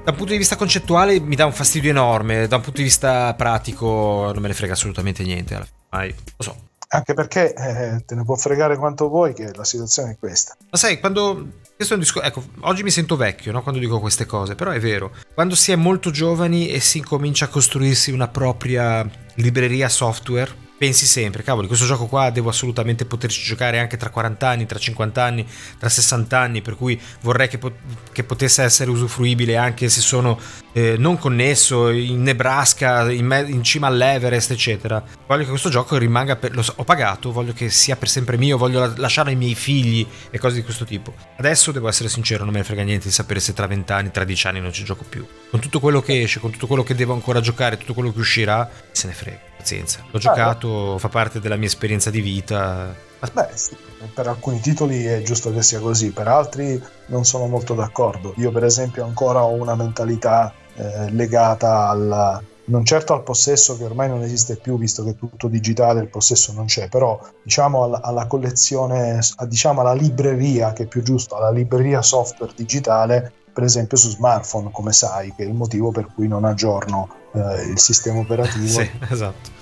[0.04, 2.84] da un punto di vista concettuale mi dà un fastidio enorme, da un punto di
[2.84, 5.54] vista pratico non me ne frega assolutamente niente.
[5.54, 5.66] Alla
[6.02, 6.14] fine.
[6.36, 6.56] lo so,
[6.92, 10.56] anche perché eh, te ne può fregare quanto vuoi che la situazione è questa.
[10.70, 11.58] Ma sai, quando...
[11.76, 12.28] Questo è un discorso...
[12.28, 13.62] Ecco, oggi mi sento vecchio no?
[13.62, 15.12] quando dico queste cose, però è vero.
[15.32, 21.04] Quando si è molto giovani e si incomincia a costruirsi una propria libreria software, pensi
[21.04, 25.22] sempre, cavoli, questo gioco qua devo assolutamente poterci giocare anche tra 40 anni, tra 50
[25.22, 25.46] anni,
[25.78, 27.76] tra 60 anni, per cui vorrei che, pot-
[28.12, 30.40] che potesse essere usufruibile anche se sono
[30.72, 35.02] eh, non connesso in Nebraska, in, me- in, cima all'Everest, eccetera.
[35.26, 38.36] Voglio che questo gioco rimanga, per- lo so, ho pagato, voglio che sia per sempre
[38.36, 41.14] mio, voglio la- lasciarlo ai miei figli e cose di questo tipo.
[41.36, 44.10] Adesso devo essere sincero, non me ne frega niente di sapere se tra 20 anni,
[44.10, 45.26] tra 10 anni non ci gioco più.
[45.50, 48.18] Con tutto quello che esce, con tutto quello che devo ancora giocare, tutto quello che
[48.18, 50.02] uscirà, se ne frega pazienza.
[50.10, 52.94] L'ho giocato, fa parte della mia esperienza di vita.
[53.32, 53.76] Beh, sì,
[54.14, 58.32] per alcuni titoli è giusto che sia così, per altri non sono molto d'accordo.
[58.38, 63.84] Io, per esempio, ancora ho una mentalità eh, legata al, non certo al possesso che
[63.84, 67.84] ormai non esiste più visto che è tutto digitale, il possesso non c'è, però diciamo
[67.84, 73.64] alla, alla collezione, diciamo alla libreria, che è più giusto, alla libreria software digitale, per
[73.64, 77.78] esempio su smartphone, come sai, che è il motivo per cui non aggiorno eh, il
[77.78, 78.66] sistema operativo.
[78.66, 79.59] sì, esatto.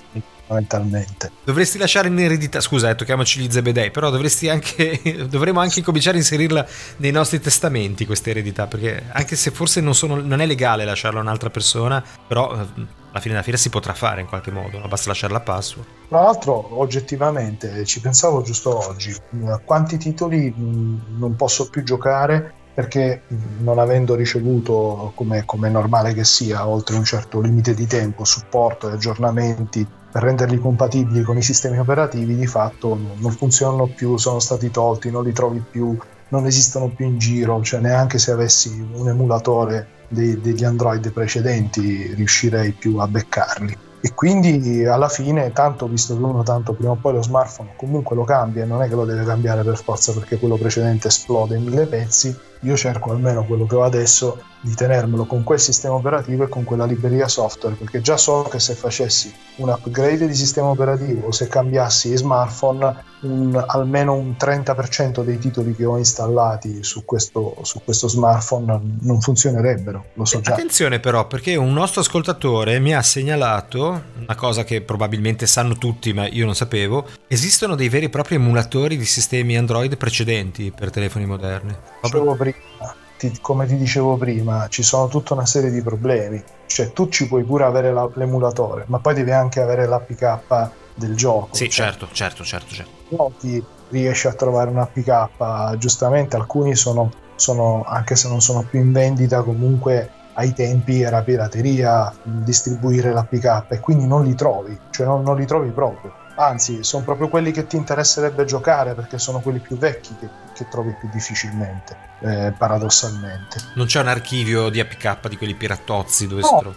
[0.49, 1.31] Fondamentalmente.
[1.43, 6.17] Dovresti lasciare in eredità, scusa, eh, tocchiamoci gli Zebedei, però dovresti anche, dovremmo anche cominciare
[6.17, 6.65] a inserirla
[6.97, 11.19] nei nostri testamenti questa eredità, perché anche se forse non, sono, non è legale lasciarla
[11.19, 14.81] a un'altra persona, però eh, alla fine della fiera si potrà fare in qualche modo,
[14.87, 15.87] basta lasciare la password.
[16.09, 19.15] Tra l'altro, oggettivamente, ci pensavo giusto oggi,
[19.63, 23.23] quanti titoli non posso più giocare perché
[23.59, 28.23] non avendo ricevuto, come, come è normale che sia, oltre un certo limite di tempo,
[28.23, 34.17] supporto e aggiornamenti per renderli compatibili con i sistemi operativi, di fatto non funzionano più,
[34.17, 35.97] sono stati tolti, non li trovi più,
[36.29, 42.13] non esistono più in giro, cioè neanche se avessi un emulatore dei, degli Android precedenti
[42.13, 43.77] riuscirei più a beccarli.
[44.01, 48.15] E quindi alla fine tanto visto che uno tanto prima o poi lo smartphone comunque
[48.15, 51.63] lo cambia non è che lo deve cambiare per forza perché quello precedente esplode in
[51.63, 56.43] mille pezzi io cerco almeno quello che ho adesso di tenermelo con quel sistema operativo
[56.43, 60.67] e con quella libreria software perché già so che se facessi un upgrade di sistema
[60.67, 67.05] operativo o se cambiassi smartphone un, almeno un 30% dei titoli che ho installati su
[67.05, 70.53] questo, su questo smartphone non funzionerebbero lo so già.
[70.53, 76.11] attenzione però perché un nostro ascoltatore mi ha segnalato una cosa che probabilmente sanno tutti
[76.11, 77.07] ma io non sapevo.
[77.27, 82.95] Esistono dei veri e propri emulatori di sistemi Android precedenti per telefoni moderni proprio prima,
[83.17, 86.41] ti, come ti dicevo prima, ci sono tutta una serie di problemi.
[86.65, 91.15] Cioè, tu ci puoi pure avere la, l'emulatore, ma poi devi anche avere l'APK del
[91.15, 91.55] gioco.
[91.55, 92.91] Sì, cioè, certo, certo, certo, certo.
[93.09, 98.79] Giochi riesci a trovare un APK, giustamente alcuni sono, sono, anche se non sono più
[98.79, 105.05] in vendita, comunque ai tempi era pirateria distribuire l'APK e quindi non li trovi, cioè
[105.05, 109.39] non, non li trovi proprio anzi sono proprio quelli che ti interesserebbe giocare perché sono
[109.39, 113.59] quelli più vecchi che, che trovi più difficilmente, eh, paradossalmente.
[113.75, 116.75] Non c'è un archivio di APK di quelli pirattozzi dove no, si trova?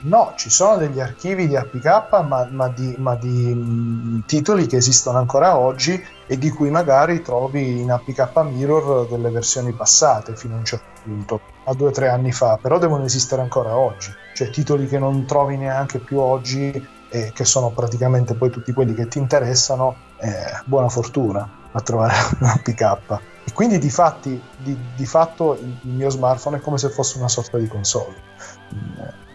[0.00, 4.76] No, ci sono degli archivi di APK ma, ma di, ma di mh, titoli che
[4.76, 10.54] esistono ancora oggi e di cui magari trovi in APK Mirror delle versioni passate fino
[10.54, 14.10] a un certo punto, a due o tre anni fa, però devono esistere ancora oggi,
[14.34, 18.92] cioè titoli che non trovi neanche più oggi e che sono praticamente poi tutti quelli
[18.92, 23.20] che ti interessano, eh, buona fortuna a trovare una PK.
[23.44, 27.28] E quindi di, fatti, di, di, fatto il mio smartphone è come se fosse una
[27.28, 28.16] sorta di console.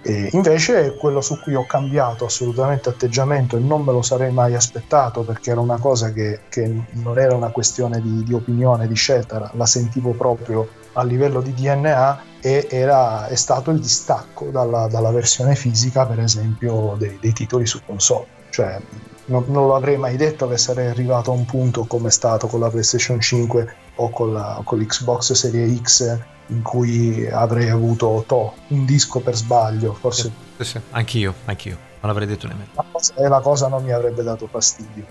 [0.01, 4.55] E invece quello su cui ho cambiato assolutamente atteggiamento e non me lo sarei mai
[4.55, 8.95] aspettato perché era una cosa che, che non era una questione di, di opinione, di
[8.95, 14.87] scelta, la sentivo proprio a livello di DNA e era, è stato il distacco dalla,
[14.87, 18.37] dalla versione fisica, per esempio, dei, dei titoli su console.
[18.49, 18.79] Cioè,
[19.25, 22.47] non, non lo avrei mai detto che sarei arrivato a un punto come è stato
[22.47, 28.23] con la PlayStation 5 o con, la, con l'Xbox Serie X in cui avrei avuto
[28.25, 30.31] to, un disco per sbaglio, forse.
[30.57, 32.69] Sì, sì, anch'io, anch'io, non l'avrei detto nemmeno.
[33.15, 35.05] E la cosa non mi avrebbe dato fastidio.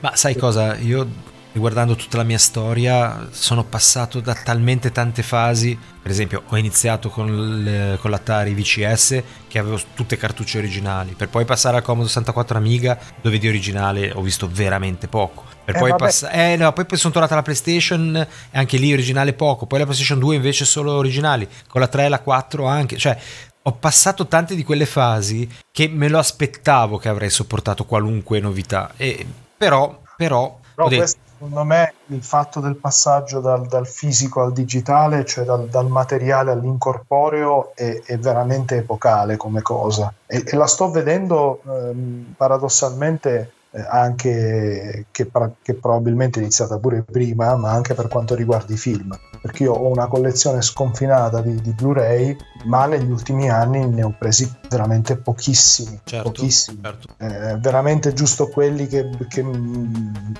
[0.00, 0.76] Ma sai cosa?
[0.76, 1.06] Io
[1.54, 5.78] riguardando tutta la mia storia, sono passato da talmente tante fasi.
[6.02, 11.28] Per esempio, ho iniziato con, le, con l'Atari VCS che avevo tutte cartucce originali, per
[11.28, 15.44] poi passare al Commodore 64 Amiga, dove di originale ho visto veramente poco.
[15.64, 19.32] Per eh, poi, pass- eh, no, poi sono tornato alla PlayStation e anche lì originale
[19.32, 19.66] poco.
[19.66, 22.98] Poi la PlayStation 2 invece solo originali, con la 3 e la 4 anche.
[22.98, 23.16] Cioè,
[23.62, 28.92] ho passato tante di quelle fasi che me lo aspettavo che avrei sopportato qualunque novità.
[28.96, 29.24] E,
[29.56, 35.26] però, però, però questo secondo me il fatto del passaggio dal, dal fisico al digitale,
[35.26, 40.12] cioè dal, dal materiale all'incorporeo, è, è, veramente epocale come cosa.
[40.26, 45.30] E, e la sto vedendo ehm, paradossalmente eh, anche che,
[45.60, 49.14] che, probabilmente è iniziata pure prima, ma anche per quanto riguarda i film.
[49.42, 54.14] Perché io ho una collezione sconfinata di, di Blu-ray, ma negli ultimi anni ne ho
[54.18, 56.00] presi veramente pochissimi.
[56.02, 56.80] Certo, pochissimi.
[56.82, 57.14] Certo.
[57.18, 59.44] Eh, veramente giusto quelli che, che,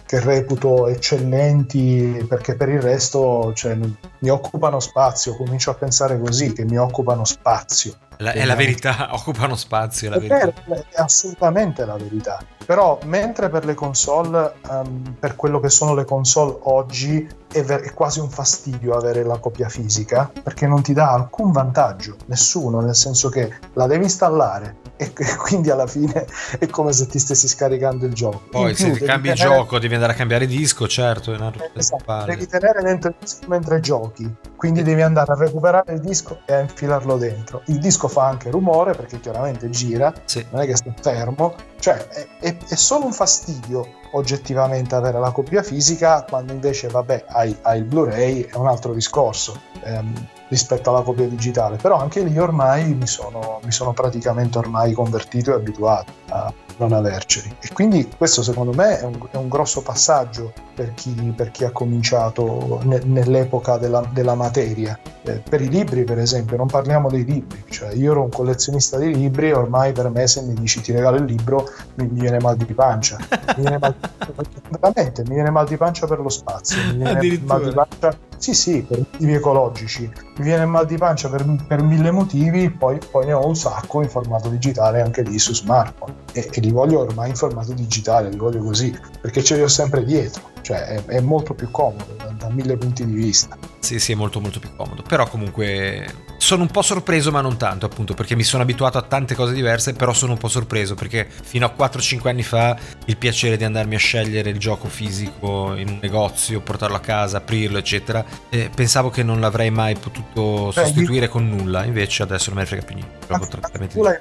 [0.04, 5.36] che, reputo eccellenti, perché per il resto cioè, mi occupano spazio.
[5.36, 7.94] Comincio a pensare così, che mi occupano spazio.
[8.18, 10.10] La, è la verità, occupano spazio.
[10.12, 12.44] È, la è, è assolutamente la verità.
[12.64, 17.84] Però mentre per le console, um, per quello che sono le console oggi, è, ver-
[17.84, 22.80] è, quasi un fastidio avere la copia fisica, perché non ti dà alcun vantaggio, nessuno,
[22.80, 26.26] nel senso che la devi installare e, e quindi alla fine
[26.58, 28.42] è come se ti stessi scaricando il gioco.
[28.50, 29.56] Poi In se più, cambi il tenere...
[29.56, 31.32] gioco devi andare a cambiare disco, certo.
[31.32, 35.94] È una esatto, devi tenere dentro il disco mentre giochi, quindi devi andare a recuperare
[35.94, 37.62] il disco e a infilarlo dentro.
[37.66, 40.44] Il disco fa anche rumore perché chiaramente gira, sì.
[40.50, 45.30] non è che sta fermo, cioè è, è, è, solo un fastidio oggettivamente avere la
[45.30, 50.90] copia fisica quando invece vabbè hai, hai il Blu-ray è un altro discorso ehm, rispetto
[50.90, 51.76] alla copia digitale.
[51.76, 56.92] Però anche lì ormai mi sono, mi sono praticamente ormai convertito e abituato a non
[56.92, 57.54] averceli.
[57.60, 61.64] E quindi questo secondo me è un, è un grosso passaggio per chi, per chi
[61.64, 64.98] ha cominciato ne, nell'epoca della, della materia.
[65.22, 68.98] Eh, per i libri, per esempio, non parliamo dei libri, cioè io ero un collezionista
[68.98, 72.38] di libri e ormai per me se mi dici ti regalo il libro mi, viene
[72.40, 73.18] mal di pancia.
[73.56, 73.94] Mi viene mal,
[74.80, 78.54] veramente, mi viene mal di pancia per lo spazio, mi viene mal di pancia sì,
[78.54, 80.10] sì, per motivi ecologici.
[80.36, 84.02] Mi viene mal di pancia per, per mille motivi, poi, poi, ne ho un sacco
[84.02, 86.14] in formato digitale anche lì su smartphone.
[86.32, 89.68] E, e li voglio ormai in formato digitale, li voglio così, perché ce li ho
[89.68, 90.42] sempre dietro.
[90.60, 93.56] Cioè è, è molto più comodo da, da mille punti di vista.
[93.84, 95.02] Sì, sì, è molto molto più comodo.
[95.02, 99.02] Però comunque sono un po' sorpreso, ma non tanto, appunto, perché mi sono abituato a
[99.02, 102.74] tante cose diverse, però sono un po' sorpreso perché fino a 4-5 anni fa
[103.04, 107.36] il piacere di andarmi a scegliere il gioco fisico in un negozio, portarlo a casa,
[107.36, 112.50] aprirlo, eccetera, eh, pensavo che non l'avrei mai potuto sostituire Beh, con nulla, invece adesso
[112.50, 113.26] non me ne frega più niente.
[113.26, 113.46] Gioco
[113.92, 114.18] tu l'hai,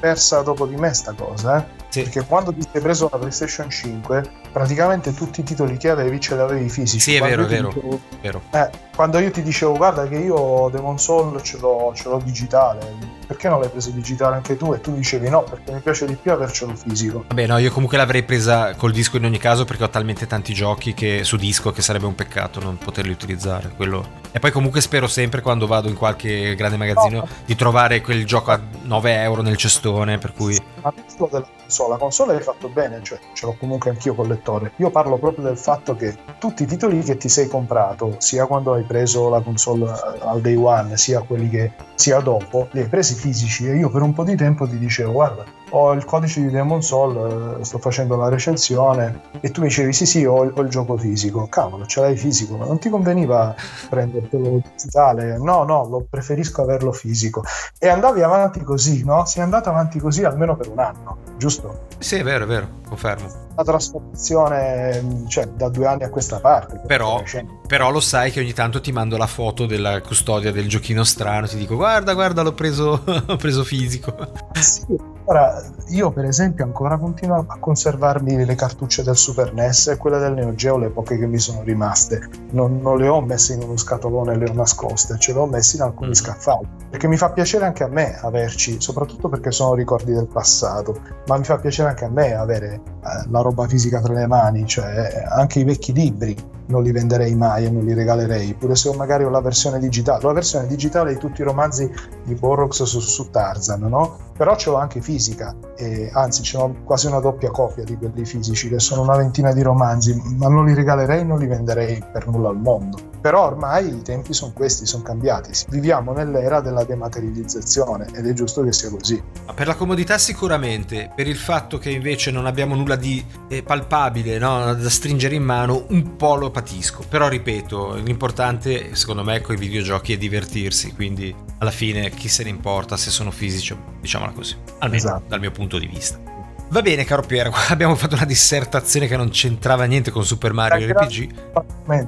[0.00, 1.82] persa dopo di me sta cosa, eh?
[1.90, 2.02] Sì.
[2.02, 6.36] Perché quando ti sei preso la PlayStation 5, praticamente tutti i titoli che avevi ce
[6.36, 7.00] li avevi fisici.
[7.00, 8.42] Sì, è vero, è vero, dicevo, vero.
[8.52, 12.94] Eh, quando io ti dicevo, guarda che io Demon Soul ce l'ho, ce l'ho digitale,
[13.26, 14.72] perché non l'hai preso digitale anche tu?
[14.72, 17.24] E tu dicevi no, perché mi piace di più avercelo fisico.
[17.28, 20.52] Vabbè, no, io comunque l'avrei presa col disco in ogni caso perché ho talmente tanti
[20.52, 23.72] giochi che, su disco che sarebbe un peccato non poterli utilizzare.
[23.76, 24.22] Quello...
[24.32, 27.28] E poi comunque spero sempre quando vado in qualche grande magazzino no.
[27.44, 30.60] di trovare quel gioco a 9 euro nel cestone, per cui...
[30.82, 30.92] Ma
[31.30, 34.72] della console, la console l'hai fatto bene, cioè ce l'ho comunque anch'io col lettore.
[34.76, 38.74] Io parlo proprio del fatto che tutti i titoli che ti sei comprato, sia quando
[38.74, 43.13] hai preso la console al day one, sia quelli che sia dopo, li hai presi
[43.14, 43.68] fisici.
[43.68, 46.82] E io per un po' di tempo ti dicevo guarda ho il codice di Demon
[46.82, 50.68] Soul, eh, sto facendo la recensione e tu mi dicevi sì sì ho, ho il
[50.68, 53.54] gioco fisico, cavolo ce l'hai fisico, ma non ti conveniva
[53.88, 55.36] prendertelo digitale?
[55.38, 57.42] No, no, lo preferisco averlo fisico.
[57.78, 59.24] E andavi avanti così, no?
[59.24, 61.86] Sei andato avanti così almeno per un anno, giusto?
[61.98, 63.26] Sì, è vero, è vero, confermo.
[63.56, 66.80] La trasformazione, cioè, da due anni a questa parte.
[66.86, 67.22] Però,
[67.66, 71.46] però, lo sai che ogni tanto ti mando la foto della custodia del giochino strano,
[71.46, 74.14] ti dico guarda, guarda, l'ho preso, l'ho preso fisico.
[74.52, 74.96] Sì,
[75.26, 80.18] Ora, io per esempio ancora continuo a conservarmi le cartucce del Super NES e quelle
[80.18, 82.28] del Neo Geo, le poche che mi sono rimaste.
[82.50, 85.46] Non, non le ho messe in uno scatolone e le ho nascoste, ce le ho
[85.46, 86.12] messe in alcuni mm.
[86.12, 86.68] scaffali.
[86.90, 91.38] Perché mi fa piacere anche a me averci, soprattutto perché sono ricordi del passato, ma
[91.38, 95.24] mi fa piacere anche a me avere eh, la roba fisica tra le mani, cioè
[95.26, 96.36] anche i vecchi libri
[96.66, 100.22] non li venderei mai e non li regalerei, pure se magari ho la versione digitale.
[100.22, 101.90] La versione digitale di tutti i romanzi
[102.24, 104.18] di Borrox su, su Tarzan, no?
[104.36, 108.24] Però ce l'ho anche fisica, e, anzi ce l'ho quasi una doppia copia di quelli
[108.24, 112.26] fisici, che sono una ventina di romanzi, ma non li regalerei non li venderei per
[112.28, 113.12] nulla al mondo.
[113.20, 115.50] Però ormai i tempi sono questi, sono cambiati.
[115.70, 119.22] Viviamo nell'era della dematerializzazione ed è giusto che sia così.
[119.54, 124.36] Per la comodità sicuramente, per il fatto che invece non abbiamo nulla di eh, palpabile
[124.38, 124.74] no?
[124.74, 127.04] da stringere in mano, un po' lo patisco.
[127.08, 132.44] Però ripeto, l'importante secondo me con i videogiochi è divertirsi, quindi alla fine chi se
[132.44, 135.24] ne importa se sono fisici, diciamola così, almeno esatto.
[135.28, 136.33] dal mio punto di vista.
[136.74, 140.92] Va bene, caro Piero, abbiamo fatto una dissertazione che non c'entrava niente con Super Mario
[140.92, 141.34] RPG.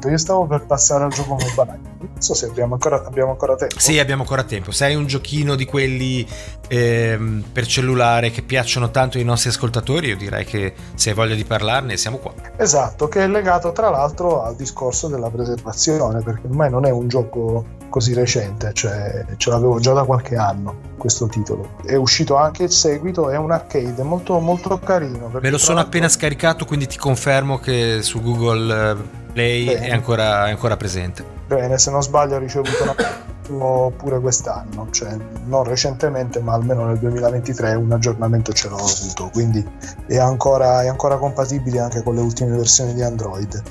[0.08, 1.78] Io stavo per passare al gioco mobile.
[2.00, 3.78] Non so se abbiamo ancora, abbiamo ancora tempo.
[3.78, 4.72] Sì, abbiamo ancora tempo.
[4.72, 6.26] Se hai un giochino di quelli
[6.66, 11.36] ehm, per cellulare che piacciono tanto ai nostri ascoltatori, io direi che se hai voglia
[11.36, 12.34] di parlarne siamo qua.
[12.56, 17.06] Esatto, che è legato tra l'altro al discorso della preservazione, perché ormai non è un
[17.06, 17.64] gioco
[17.96, 21.78] così recente, cioè ce l'avevo già da qualche anno questo titolo.
[21.82, 25.30] È uscito anche il seguito, è un arcade molto, molto carino.
[25.40, 28.96] Me lo sono appena scaricato, quindi ti confermo che su Google eh,
[29.32, 31.35] Play è ancora, è ancora presente.
[31.46, 32.94] Bene, se non sbaglio ha ricevuto una
[33.96, 39.64] pure quest'anno, cioè non recentemente, ma almeno nel 2023 un aggiornamento ce l'ho avuto, quindi
[40.06, 43.62] è ancora, è ancora compatibile anche con le ultime versioni di Android.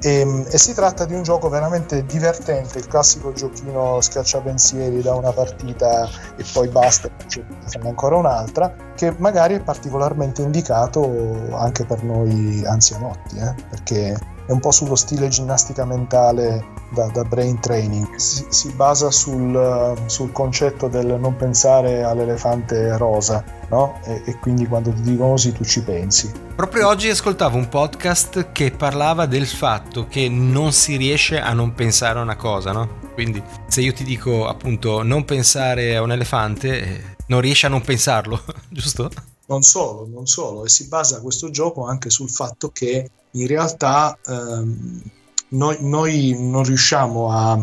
[0.00, 5.14] E, ehm, e, si tratta di un gioco veramente divertente, il classico giochino schiacciapensieri da
[5.14, 7.44] una partita e poi basta, ce
[7.80, 11.10] ne ancora un'altra, che magari è particolarmente indicato
[11.52, 13.54] anche per noi anzianotti, eh?
[13.68, 14.16] perché
[14.46, 18.16] è un po' sullo stile ginnastica mentale da, da brain training.
[18.16, 23.98] Si, si basa sul, sul, concetto del non pensare all'elefante rosa, no?
[24.04, 26.30] E, e, quindi quando ti dicono così tu ci pensi.
[26.54, 31.72] Proprio oggi ascoltavo un podcast che parlava del fatto che non si riesce a non
[31.74, 33.00] pensare a una cosa, no?
[33.14, 37.70] Quindi se io ti dico appunto non pensare a un elefante, eh, non riesci a
[37.70, 39.10] non pensarlo, giusto?
[39.46, 44.16] Non solo, non solo, e si basa questo gioco anche sul fatto che in realtà
[44.26, 45.02] ehm,
[45.48, 47.58] noi, noi, non riusciamo a,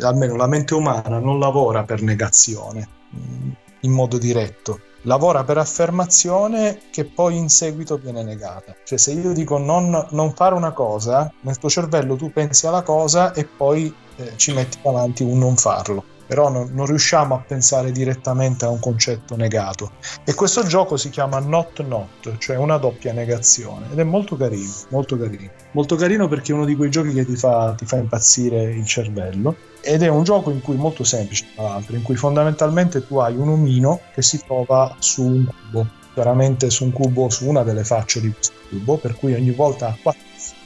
[0.00, 3.50] almeno la mente umana non lavora per negazione mm,
[3.80, 8.76] in modo diretto, lavora per affermazione che poi in seguito viene negata.
[8.84, 12.82] Cioè se io dico non, non fare una cosa, nel tuo cervello tu pensi alla
[12.82, 17.38] cosa e poi eh, ci metti davanti un non farlo però non, non, riusciamo a
[17.38, 19.92] pensare direttamente a un concetto negato.
[20.24, 24.72] E questo gioco si chiama Not Not, cioè una doppia negazione, ed è molto carino,
[24.88, 25.50] molto carino.
[25.72, 28.86] Molto carino perché è uno di quei giochi che ti fa, ti fa impazzire il
[28.86, 33.18] cervello, ed è un gioco in cui molto semplice, tra l'altro, in cui fondamentalmente tu
[33.18, 37.62] hai un omino che si trova su un cubo, veramente su un cubo, su una
[37.62, 40.20] delle facce di questo cubo, per cui ogni volta ha quattro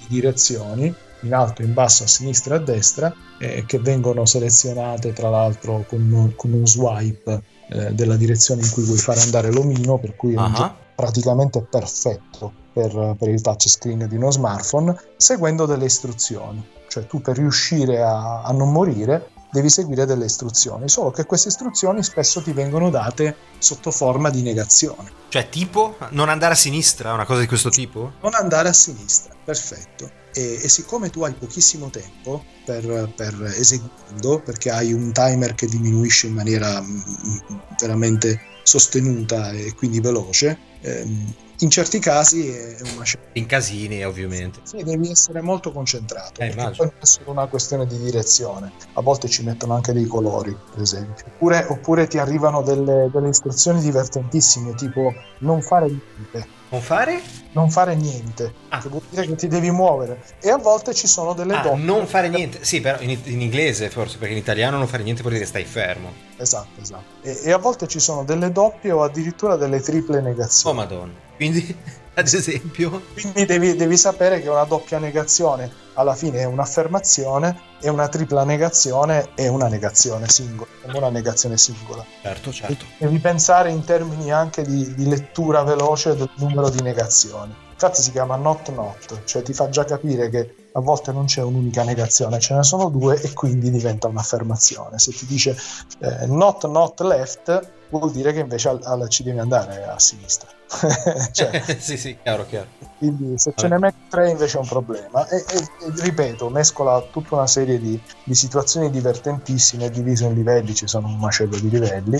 [0.08, 5.28] direzioni in alto, in basso, a sinistra e a destra, eh, che vengono selezionate tra
[5.28, 10.16] l'altro con, con un swipe eh, della direzione in cui vuoi fare andare l'omino, per
[10.16, 10.52] cui è uh-huh.
[10.52, 16.64] gioco praticamente perfetto per, per il touchscreen di uno smartphone, seguendo delle istruzioni.
[16.88, 21.48] Cioè tu per riuscire a, a non morire devi seguire delle istruzioni, solo che queste
[21.48, 25.10] istruzioni spesso ti vengono date sotto forma di negazione.
[25.28, 28.12] Cioè tipo non andare a sinistra, una cosa di questo tipo?
[28.22, 30.24] Non andare a sinistra, perfetto.
[30.36, 35.66] E, e siccome tu hai pochissimo tempo per, per eseguirlo, perché hai un timer che
[35.66, 42.76] diminuisce in maniera mm, mm, veramente sostenuta e quindi veloce, ehm, in certi casi è
[42.94, 43.28] una scelta.
[43.32, 44.60] In casini, ovviamente.
[44.64, 46.42] Sì, devi essere molto concentrato.
[46.42, 48.72] Eh, poi non è solo una questione di direzione.
[48.92, 51.24] A volte ci mettono anche dei colori, per esempio.
[51.26, 56.46] Oppure, oppure ti arrivano delle, delle, istruzioni divertentissime, tipo non fare niente.
[56.68, 57.22] Non fare?
[57.52, 58.80] Non fare niente, ah.
[58.80, 60.20] che vuol dire che ti devi muovere.
[60.40, 61.84] E a volte ci sono delle ah, doppie.
[61.84, 65.22] Non fare niente, sì, però in, in, inglese forse, perché in italiano non fare niente
[65.22, 66.12] vuol dire stai fermo.
[66.36, 67.04] Esatto, esatto.
[67.22, 70.76] E, e a volte ci sono delle doppie o addirittura delle triple negazioni.
[70.76, 71.12] Oh madonna.
[71.36, 71.76] Quindi,
[72.14, 73.02] ad esempio...
[73.14, 78.44] Quindi devi, devi, sapere che una doppia negazione alla fine è un'affermazione e una tripla
[78.44, 82.04] negazione è una negazione singola, una negazione singola.
[82.22, 82.84] Certo, certo.
[82.98, 87.54] Devi pensare in termini anche di, di lettura veloce del numero di negazioni.
[87.72, 91.42] Infatti si chiama not not, cioè ti fa già capire che a volte non c'è
[91.42, 94.98] un'unica negazione, ce ne sono due e quindi diventa un'affermazione.
[94.98, 95.54] Se ti dice
[95.98, 100.48] eh, not not left, vuol dire che invece al, al, ci devi andare a sinistra.
[101.32, 102.66] cioè, sì, sì, chiaro, chiaro.
[102.98, 105.26] Quindi se ce ne metti tre invece è un problema.
[105.28, 110.74] E, e, e ripeto, mescola tutta una serie di, di situazioni divertentissime, diviso in livelli,
[110.74, 112.18] ci sono un macello di livelli,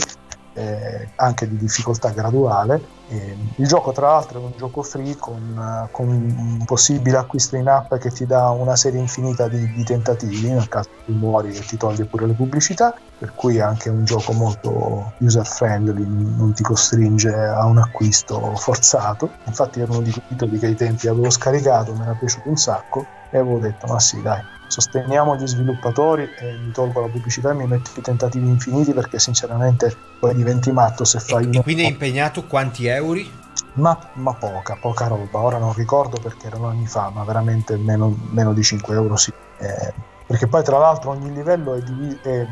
[0.57, 2.94] eh, anche di difficoltà graduale.
[3.09, 7.68] Eh, il gioco tra l'altro è un gioco free con, con, un possibile acquisto in
[7.68, 11.61] app che ti dà una serie infinita di, di tentativi nel caso tu muori e
[11.61, 16.53] ti toglie pure le pubblicità, per cui è anche un gioco molto user friendly, non
[16.53, 19.31] ti costringe a un acquisto forzato.
[19.45, 22.57] Infatti era uno di quei titoli che ai tempi avevo scaricato, mi era piaciuto un
[22.57, 27.51] sacco e avevo detto ma sì dai sosteniamo gli sviluppatori e mi tolgo la pubblicità
[27.51, 31.45] e mi metto i tentativi infiniti perché sinceramente poi diventi matto se fai...
[31.45, 31.61] E, uno...
[31.61, 33.21] e quindi hai impegnato quanti euro?
[33.75, 38.14] Ma, ma, poca, poca roba, ora non ricordo perché erano anni fa, ma veramente meno,
[38.31, 39.33] meno di 5 euro sì.
[39.59, 39.93] Eh,
[40.27, 42.47] perché poi tra l'altro ogni livello è, div- è,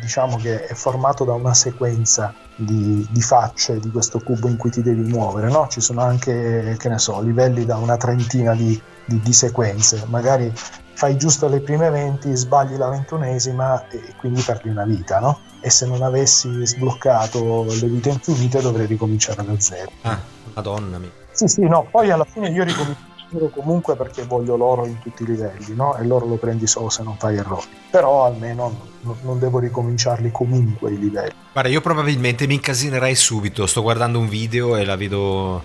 [0.00, 4.70] diciamo che è formato da una sequenza di, di, facce di questo cubo in cui
[4.70, 5.68] ti devi muovere, no?
[5.68, 10.50] Ci sono anche, che ne so, livelli da una trentina di, di, di sequenze, magari
[10.98, 15.40] fai giusto le prime 20, sbagli la ventunesima e quindi perdi una vita, no?
[15.60, 19.90] E se non avessi sbloccato le vite infinite dovrei ricominciare da zero.
[20.02, 20.18] Ah,
[20.54, 21.10] madonna mia.
[21.30, 23.07] Sì, sì, no, poi alla fine io ricomincio
[23.52, 25.96] comunque perché voglio l'oro in tutti i livelli, no?
[25.96, 27.66] E l'oro lo prendi solo se non fai errori.
[27.90, 28.86] Però almeno
[29.22, 31.34] non devo ricominciarli comunque i livelli.
[31.52, 35.62] Guarda, io probabilmente mi incasinerei subito, sto guardando un video e la vedo...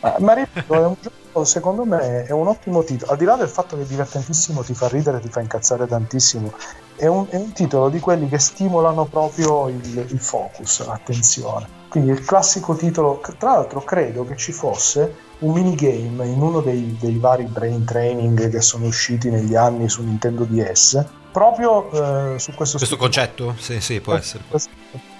[0.00, 3.36] Ma, ma ripeto, è un gioco secondo me è un ottimo titolo, al di là
[3.36, 6.52] del fatto che è divertentissimo, ti fa ridere, ti fa incazzare tantissimo,
[6.96, 11.80] è un, è un titolo di quelli che stimolano proprio il, il focus, l'attenzione.
[11.92, 16.96] Quindi il classico titolo, tra l'altro credo che ci fosse un minigame in uno dei,
[16.98, 22.54] dei, vari brain training che sono usciti negli anni su Nintendo DS proprio eh, su
[22.54, 23.54] questo, questo concetto?
[23.58, 24.44] Sì sì può essere.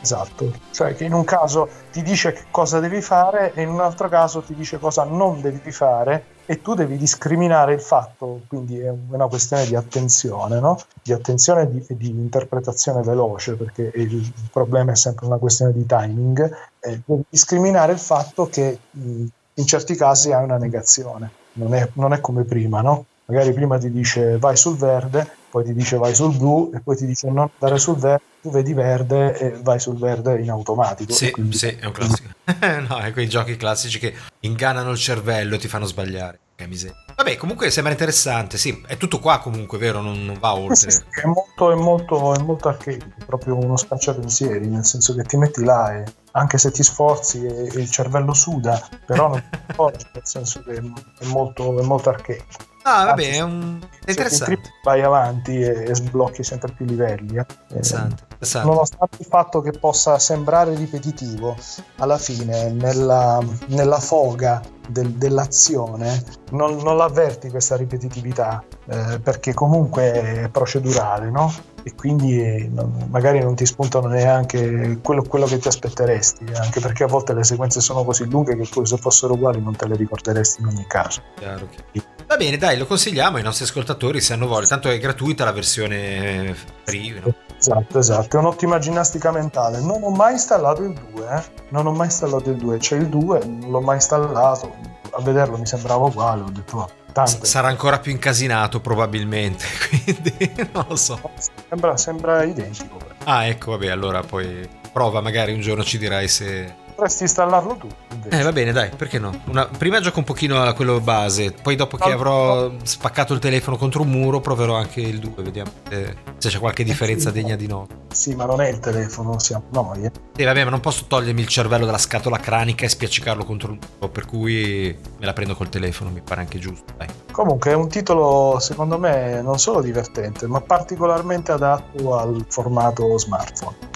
[0.00, 0.50] esatto.
[0.70, 4.08] Cioè che in un caso ti dice che cosa devi fare e in un altro
[4.08, 8.92] caso ti dice cosa non devi fare e tu devi discriminare il fatto quindi è
[9.10, 10.78] una questione di attenzione no?
[11.02, 15.86] di attenzione e di, di, interpretazione veloce perché il problema è sempre una questione di
[15.86, 19.24] timing eh, devi discriminare il fatto che mh,
[19.54, 23.04] in certi casi hai una negazione non è, non è come prima no?
[23.26, 26.96] magari prima ti dice vai sul verde poi ti dice vai sul blu e poi
[26.96, 31.12] ti dice non andare sul verde, tu vedi verde e vai sul verde in automatico.
[31.12, 31.58] Sì, quindi...
[31.58, 32.30] sì, è un classico.
[32.88, 36.38] no, è quei giochi classici che ingannano il cervello e ti fanno sbagliare.
[36.54, 36.96] Che miseria.
[37.14, 40.00] Vabbè, comunque sembra interessante, sì, è tutto qua comunque, vero?
[40.00, 40.90] Non, non va oltre.
[40.90, 45.14] Sì, sì, è molto, è molto, è molto arcade, è proprio uno spacciapensieri, nel senso
[45.14, 49.28] che ti metti là e anche se ti sforzi e, e il cervello suda, però
[49.28, 52.70] non ti accorgi, nel senso che è molto, è molto arcade.
[52.82, 53.78] Ah, vabbè, è, un...
[54.04, 54.60] è interessante.
[54.82, 57.36] Vai avanti e, e, sblocchi sempre più livelli.
[57.36, 57.46] Eh.
[57.68, 58.68] Interessante, interessante.
[58.68, 61.56] Nonostante il fatto che possa sembrare ripetitivo,
[61.96, 70.12] alla fine, nella, nella foga del, dell'azione, non, non l'avverti questa ripetitività, eh, perché comunque
[70.12, 71.52] è procedurale, no?
[71.84, 77.04] E quindi non, magari non ti spuntano neanche quello, quello, che ti aspetteresti, anche perché
[77.04, 79.96] a volte le sequenze sono così lunghe che poi se fossero uguali non te le
[79.96, 81.22] ricorderesti in ogni caso.
[81.36, 82.11] Chiaro, chiaro.
[82.32, 84.66] Va bene, dai, lo consigliamo ai nostri ascoltatori se hanno voglia.
[84.66, 87.20] Tanto è gratuita la versione free.
[87.20, 87.34] No?
[87.58, 88.38] Esatto, esatto.
[88.38, 89.80] È un'ottima ginnastica mentale.
[89.80, 91.42] Non ho mai installato il 2, eh?
[91.68, 92.78] Non ho mai installato il 2.
[92.78, 94.74] C'è il 2, non l'ho mai installato.
[95.10, 96.40] A vederlo mi sembrava uguale.
[96.40, 97.44] Ho detto, oh, Tante.
[97.44, 101.20] Sarà ancora più incasinato probabilmente, quindi non lo so.
[101.68, 102.96] Sembra, sembra identico.
[103.24, 107.88] Ah, ecco, vabbè, allora poi prova, magari un giorno ci dirai se, Potresti installarlo tu.
[108.12, 108.38] Invece.
[108.38, 109.32] Eh, va bene, dai, perché no?
[109.46, 113.76] Una, prima gioco un pochino a quello base, poi dopo che avrò spaccato il telefono
[113.76, 117.56] contro un muro proverò anche il 2, vediamo se, se c'è qualche differenza sì, degna
[117.56, 117.94] di nota.
[118.12, 120.04] Sì, ma non è il telefono, siamo noi.
[120.04, 120.12] Eh.
[120.36, 123.78] Sì, vabbè, ma non posso togliermi il cervello dalla scatola cranica e spiaccicarlo contro un
[123.78, 127.08] muro, per cui me la prendo col telefono, mi pare anche giusto, dai.
[127.32, 133.90] Comunque è un titolo, secondo me, non solo divertente, ma particolarmente adatto al formato smartphone.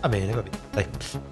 [0.00, 0.58] Va bene, va bene.
[0.72, 0.86] Dai.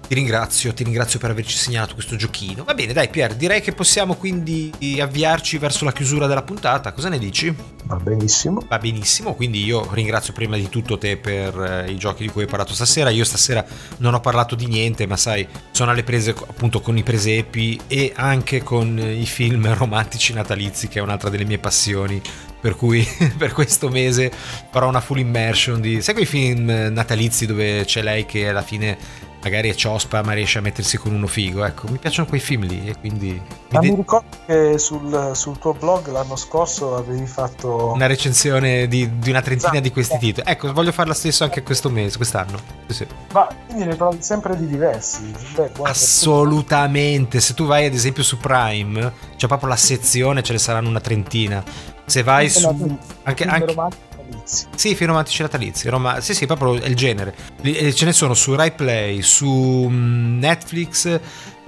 [0.07, 2.63] Ti ringrazio, ti ringrazio per averci segnalato questo giochino.
[2.63, 6.91] Va bene, dai Pier, direi che possiamo quindi avviarci verso la chiusura della puntata.
[6.91, 7.53] Cosa ne dici?
[7.85, 8.63] Va benissimo.
[8.67, 12.43] Va benissimo, quindi io ringrazio prima di tutto te per eh, i giochi di cui
[12.43, 13.09] hai parlato stasera.
[13.09, 13.65] Io stasera
[13.97, 18.13] non ho parlato di niente, ma sai, sono alle prese appunto con i presepi e
[18.15, 22.21] anche con i film romantici natalizi, che è un'altra delle mie passioni
[22.59, 23.07] per cui
[23.37, 24.31] per questo mese
[24.69, 26.01] farò una full immersion di...
[26.01, 30.57] Sai quei film natalizi dove c'è lei che alla fine magari è ciospa ma riesce
[30.57, 31.63] a mettersi con uno figo?
[31.63, 35.57] Ecco mi piacciono quei film lì e quindi ma mi, mi ricordo che sul, sul,
[35.59, 39.83] tuo blog l'anno scorso avevi fatto una recensione di, di una trentina esatto.
[39.83, 40.49] di questi titoli.
[40.49, 42.59] Ecco voglio fare la stessa anche questo mese quest'anno.
[42.87, 43.07] Sì, sì.
[43.31, 47.39] ma quindi ne trovi sempre di diversi Beh, assolutamente.
[47.39, 50.99] Se tu vai ad esempio su Prime c'è proprio la sezione ce ne saranno una
[50.99, 51.63] trentina
[52.09, 52.67] se vai su
[53.23, 53.75] anche, anche.
[54.75, 55.89] Sì, film romantici natalizi.
[55.89, 56.21] Roma...
[56.21, 57.35] Sì, sì, proprio è il genere.
[57.61, 61.19] Eh, ce ne sono su Rai Play, su mm, Netflix,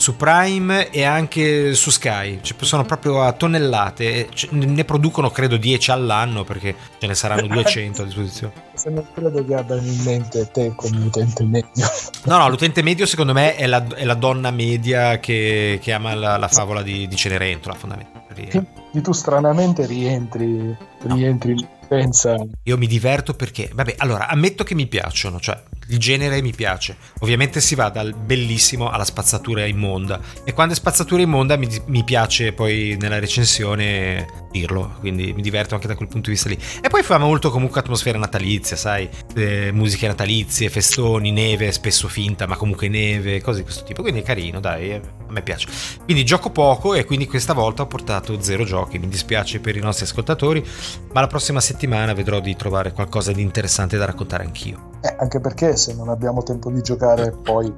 [0.02, 2.40] su Prime e anche su Sky.
[2.42, 4.30] Cioè, sono proprio a tonnellate.
[4.50, 8.54] Ne producono credo 10 all'anno perché ce ne saranno 200 a disposizione.
[8.74, 11.88] Se non credo che abbiano in mente te come utente medio.
[12.24, 16.16] No, no, l'utente medio secondo me è la, è la donna media che, che ama
[16.16, 18.66] la, la, favola di, di Cenerentola, fondamentalmente.
[18.94, 22.38] E tu stranamente rientri, rientri no pensa.
[22.64, 25.62] Io mi diverto perché, vabbè, allora ammetto che mi piacciono, cioè
[25.92, 26.96] il genere mi piace.
[27.20, 30.20] Ovviamente si va dal bellissimo alla spazzatura immonda.
[30.44, 35.76] E quando è spazzatura immonda mi, mi piace poi nella recensione dirlo, quindi mi diverto
[35.76, 36.58] anche da quel punto di vista lì.
[36.82, 42.48] E poi fa molto comunque atmosfera natalizia, sai, eh, musiche natalizie, festoni, neve, spesso finta,
[42.48, 44.02] ma comunque neve, cose di questo tipo.
[44.02, 45.68] Quindi è carino, dai, eh, a me piace.
[46.04, 48.98] Quindi gioco poco e quindi questa volta ho portato zero giochi.
[48.98, 50.66] Mi dispiace per i nostri ascoltatori,
[51.12, 54.91] ma la prossima settimana vedrò di trovare qualcosa di interessante da raccontare anch'io.
[55.04, 57.74] Eh, anche perché se non abbiamo tempo di giocare poi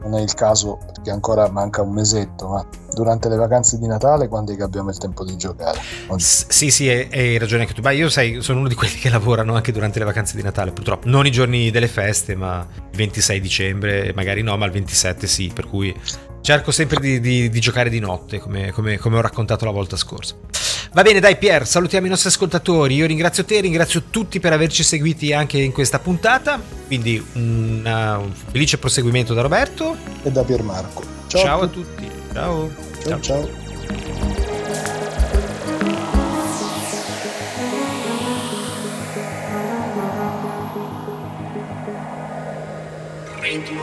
[0.00, 4.26] non è il caso perché ancora manca un mesetto, ma durante le vacanze di Natale
[4.26, 5.78] quando è che abbiamo il tempo di giocare?
[6.16, 7.80] Sì, sì, hai ragione anche tu.
[7.80, 10.72] Ma io sai, sono uno di quelli che lavorano anche durante le vacanze di Natale,
[10.72, 11.08] purtroppo.
[11.08, 15.52] Non i giorni delle feste, ma il 26 dicembre, magari no, ma il 27 sì,
[15.54, 15.94] per cui
[16.40, 19.96] cerco sempre di, di, di giocare di notte, come, come, come ho raccontato la volta
[19.96, 20.34] scorsa.
[20.94, 22.94] Va bene, dai Pier, salutiamo i nostri ascoltatori.
[22.94, 26.62] Io ringrazio te, ringrazio tutti per averci seguiti anche in questa puntata.
[26.86, 31.02] Quindi una, eh, un felice proseguimento da Roberto e da Piermarco.
[31.26, 32.08] Ciao, ciao a tutti.
[32.32, 32.70] Ciao.
[33.02, 33.20] Ciao.
[33.20, 33.20] ciao.
[33.20, 33.62] ciao.
[43.40, 43.82] Ritmo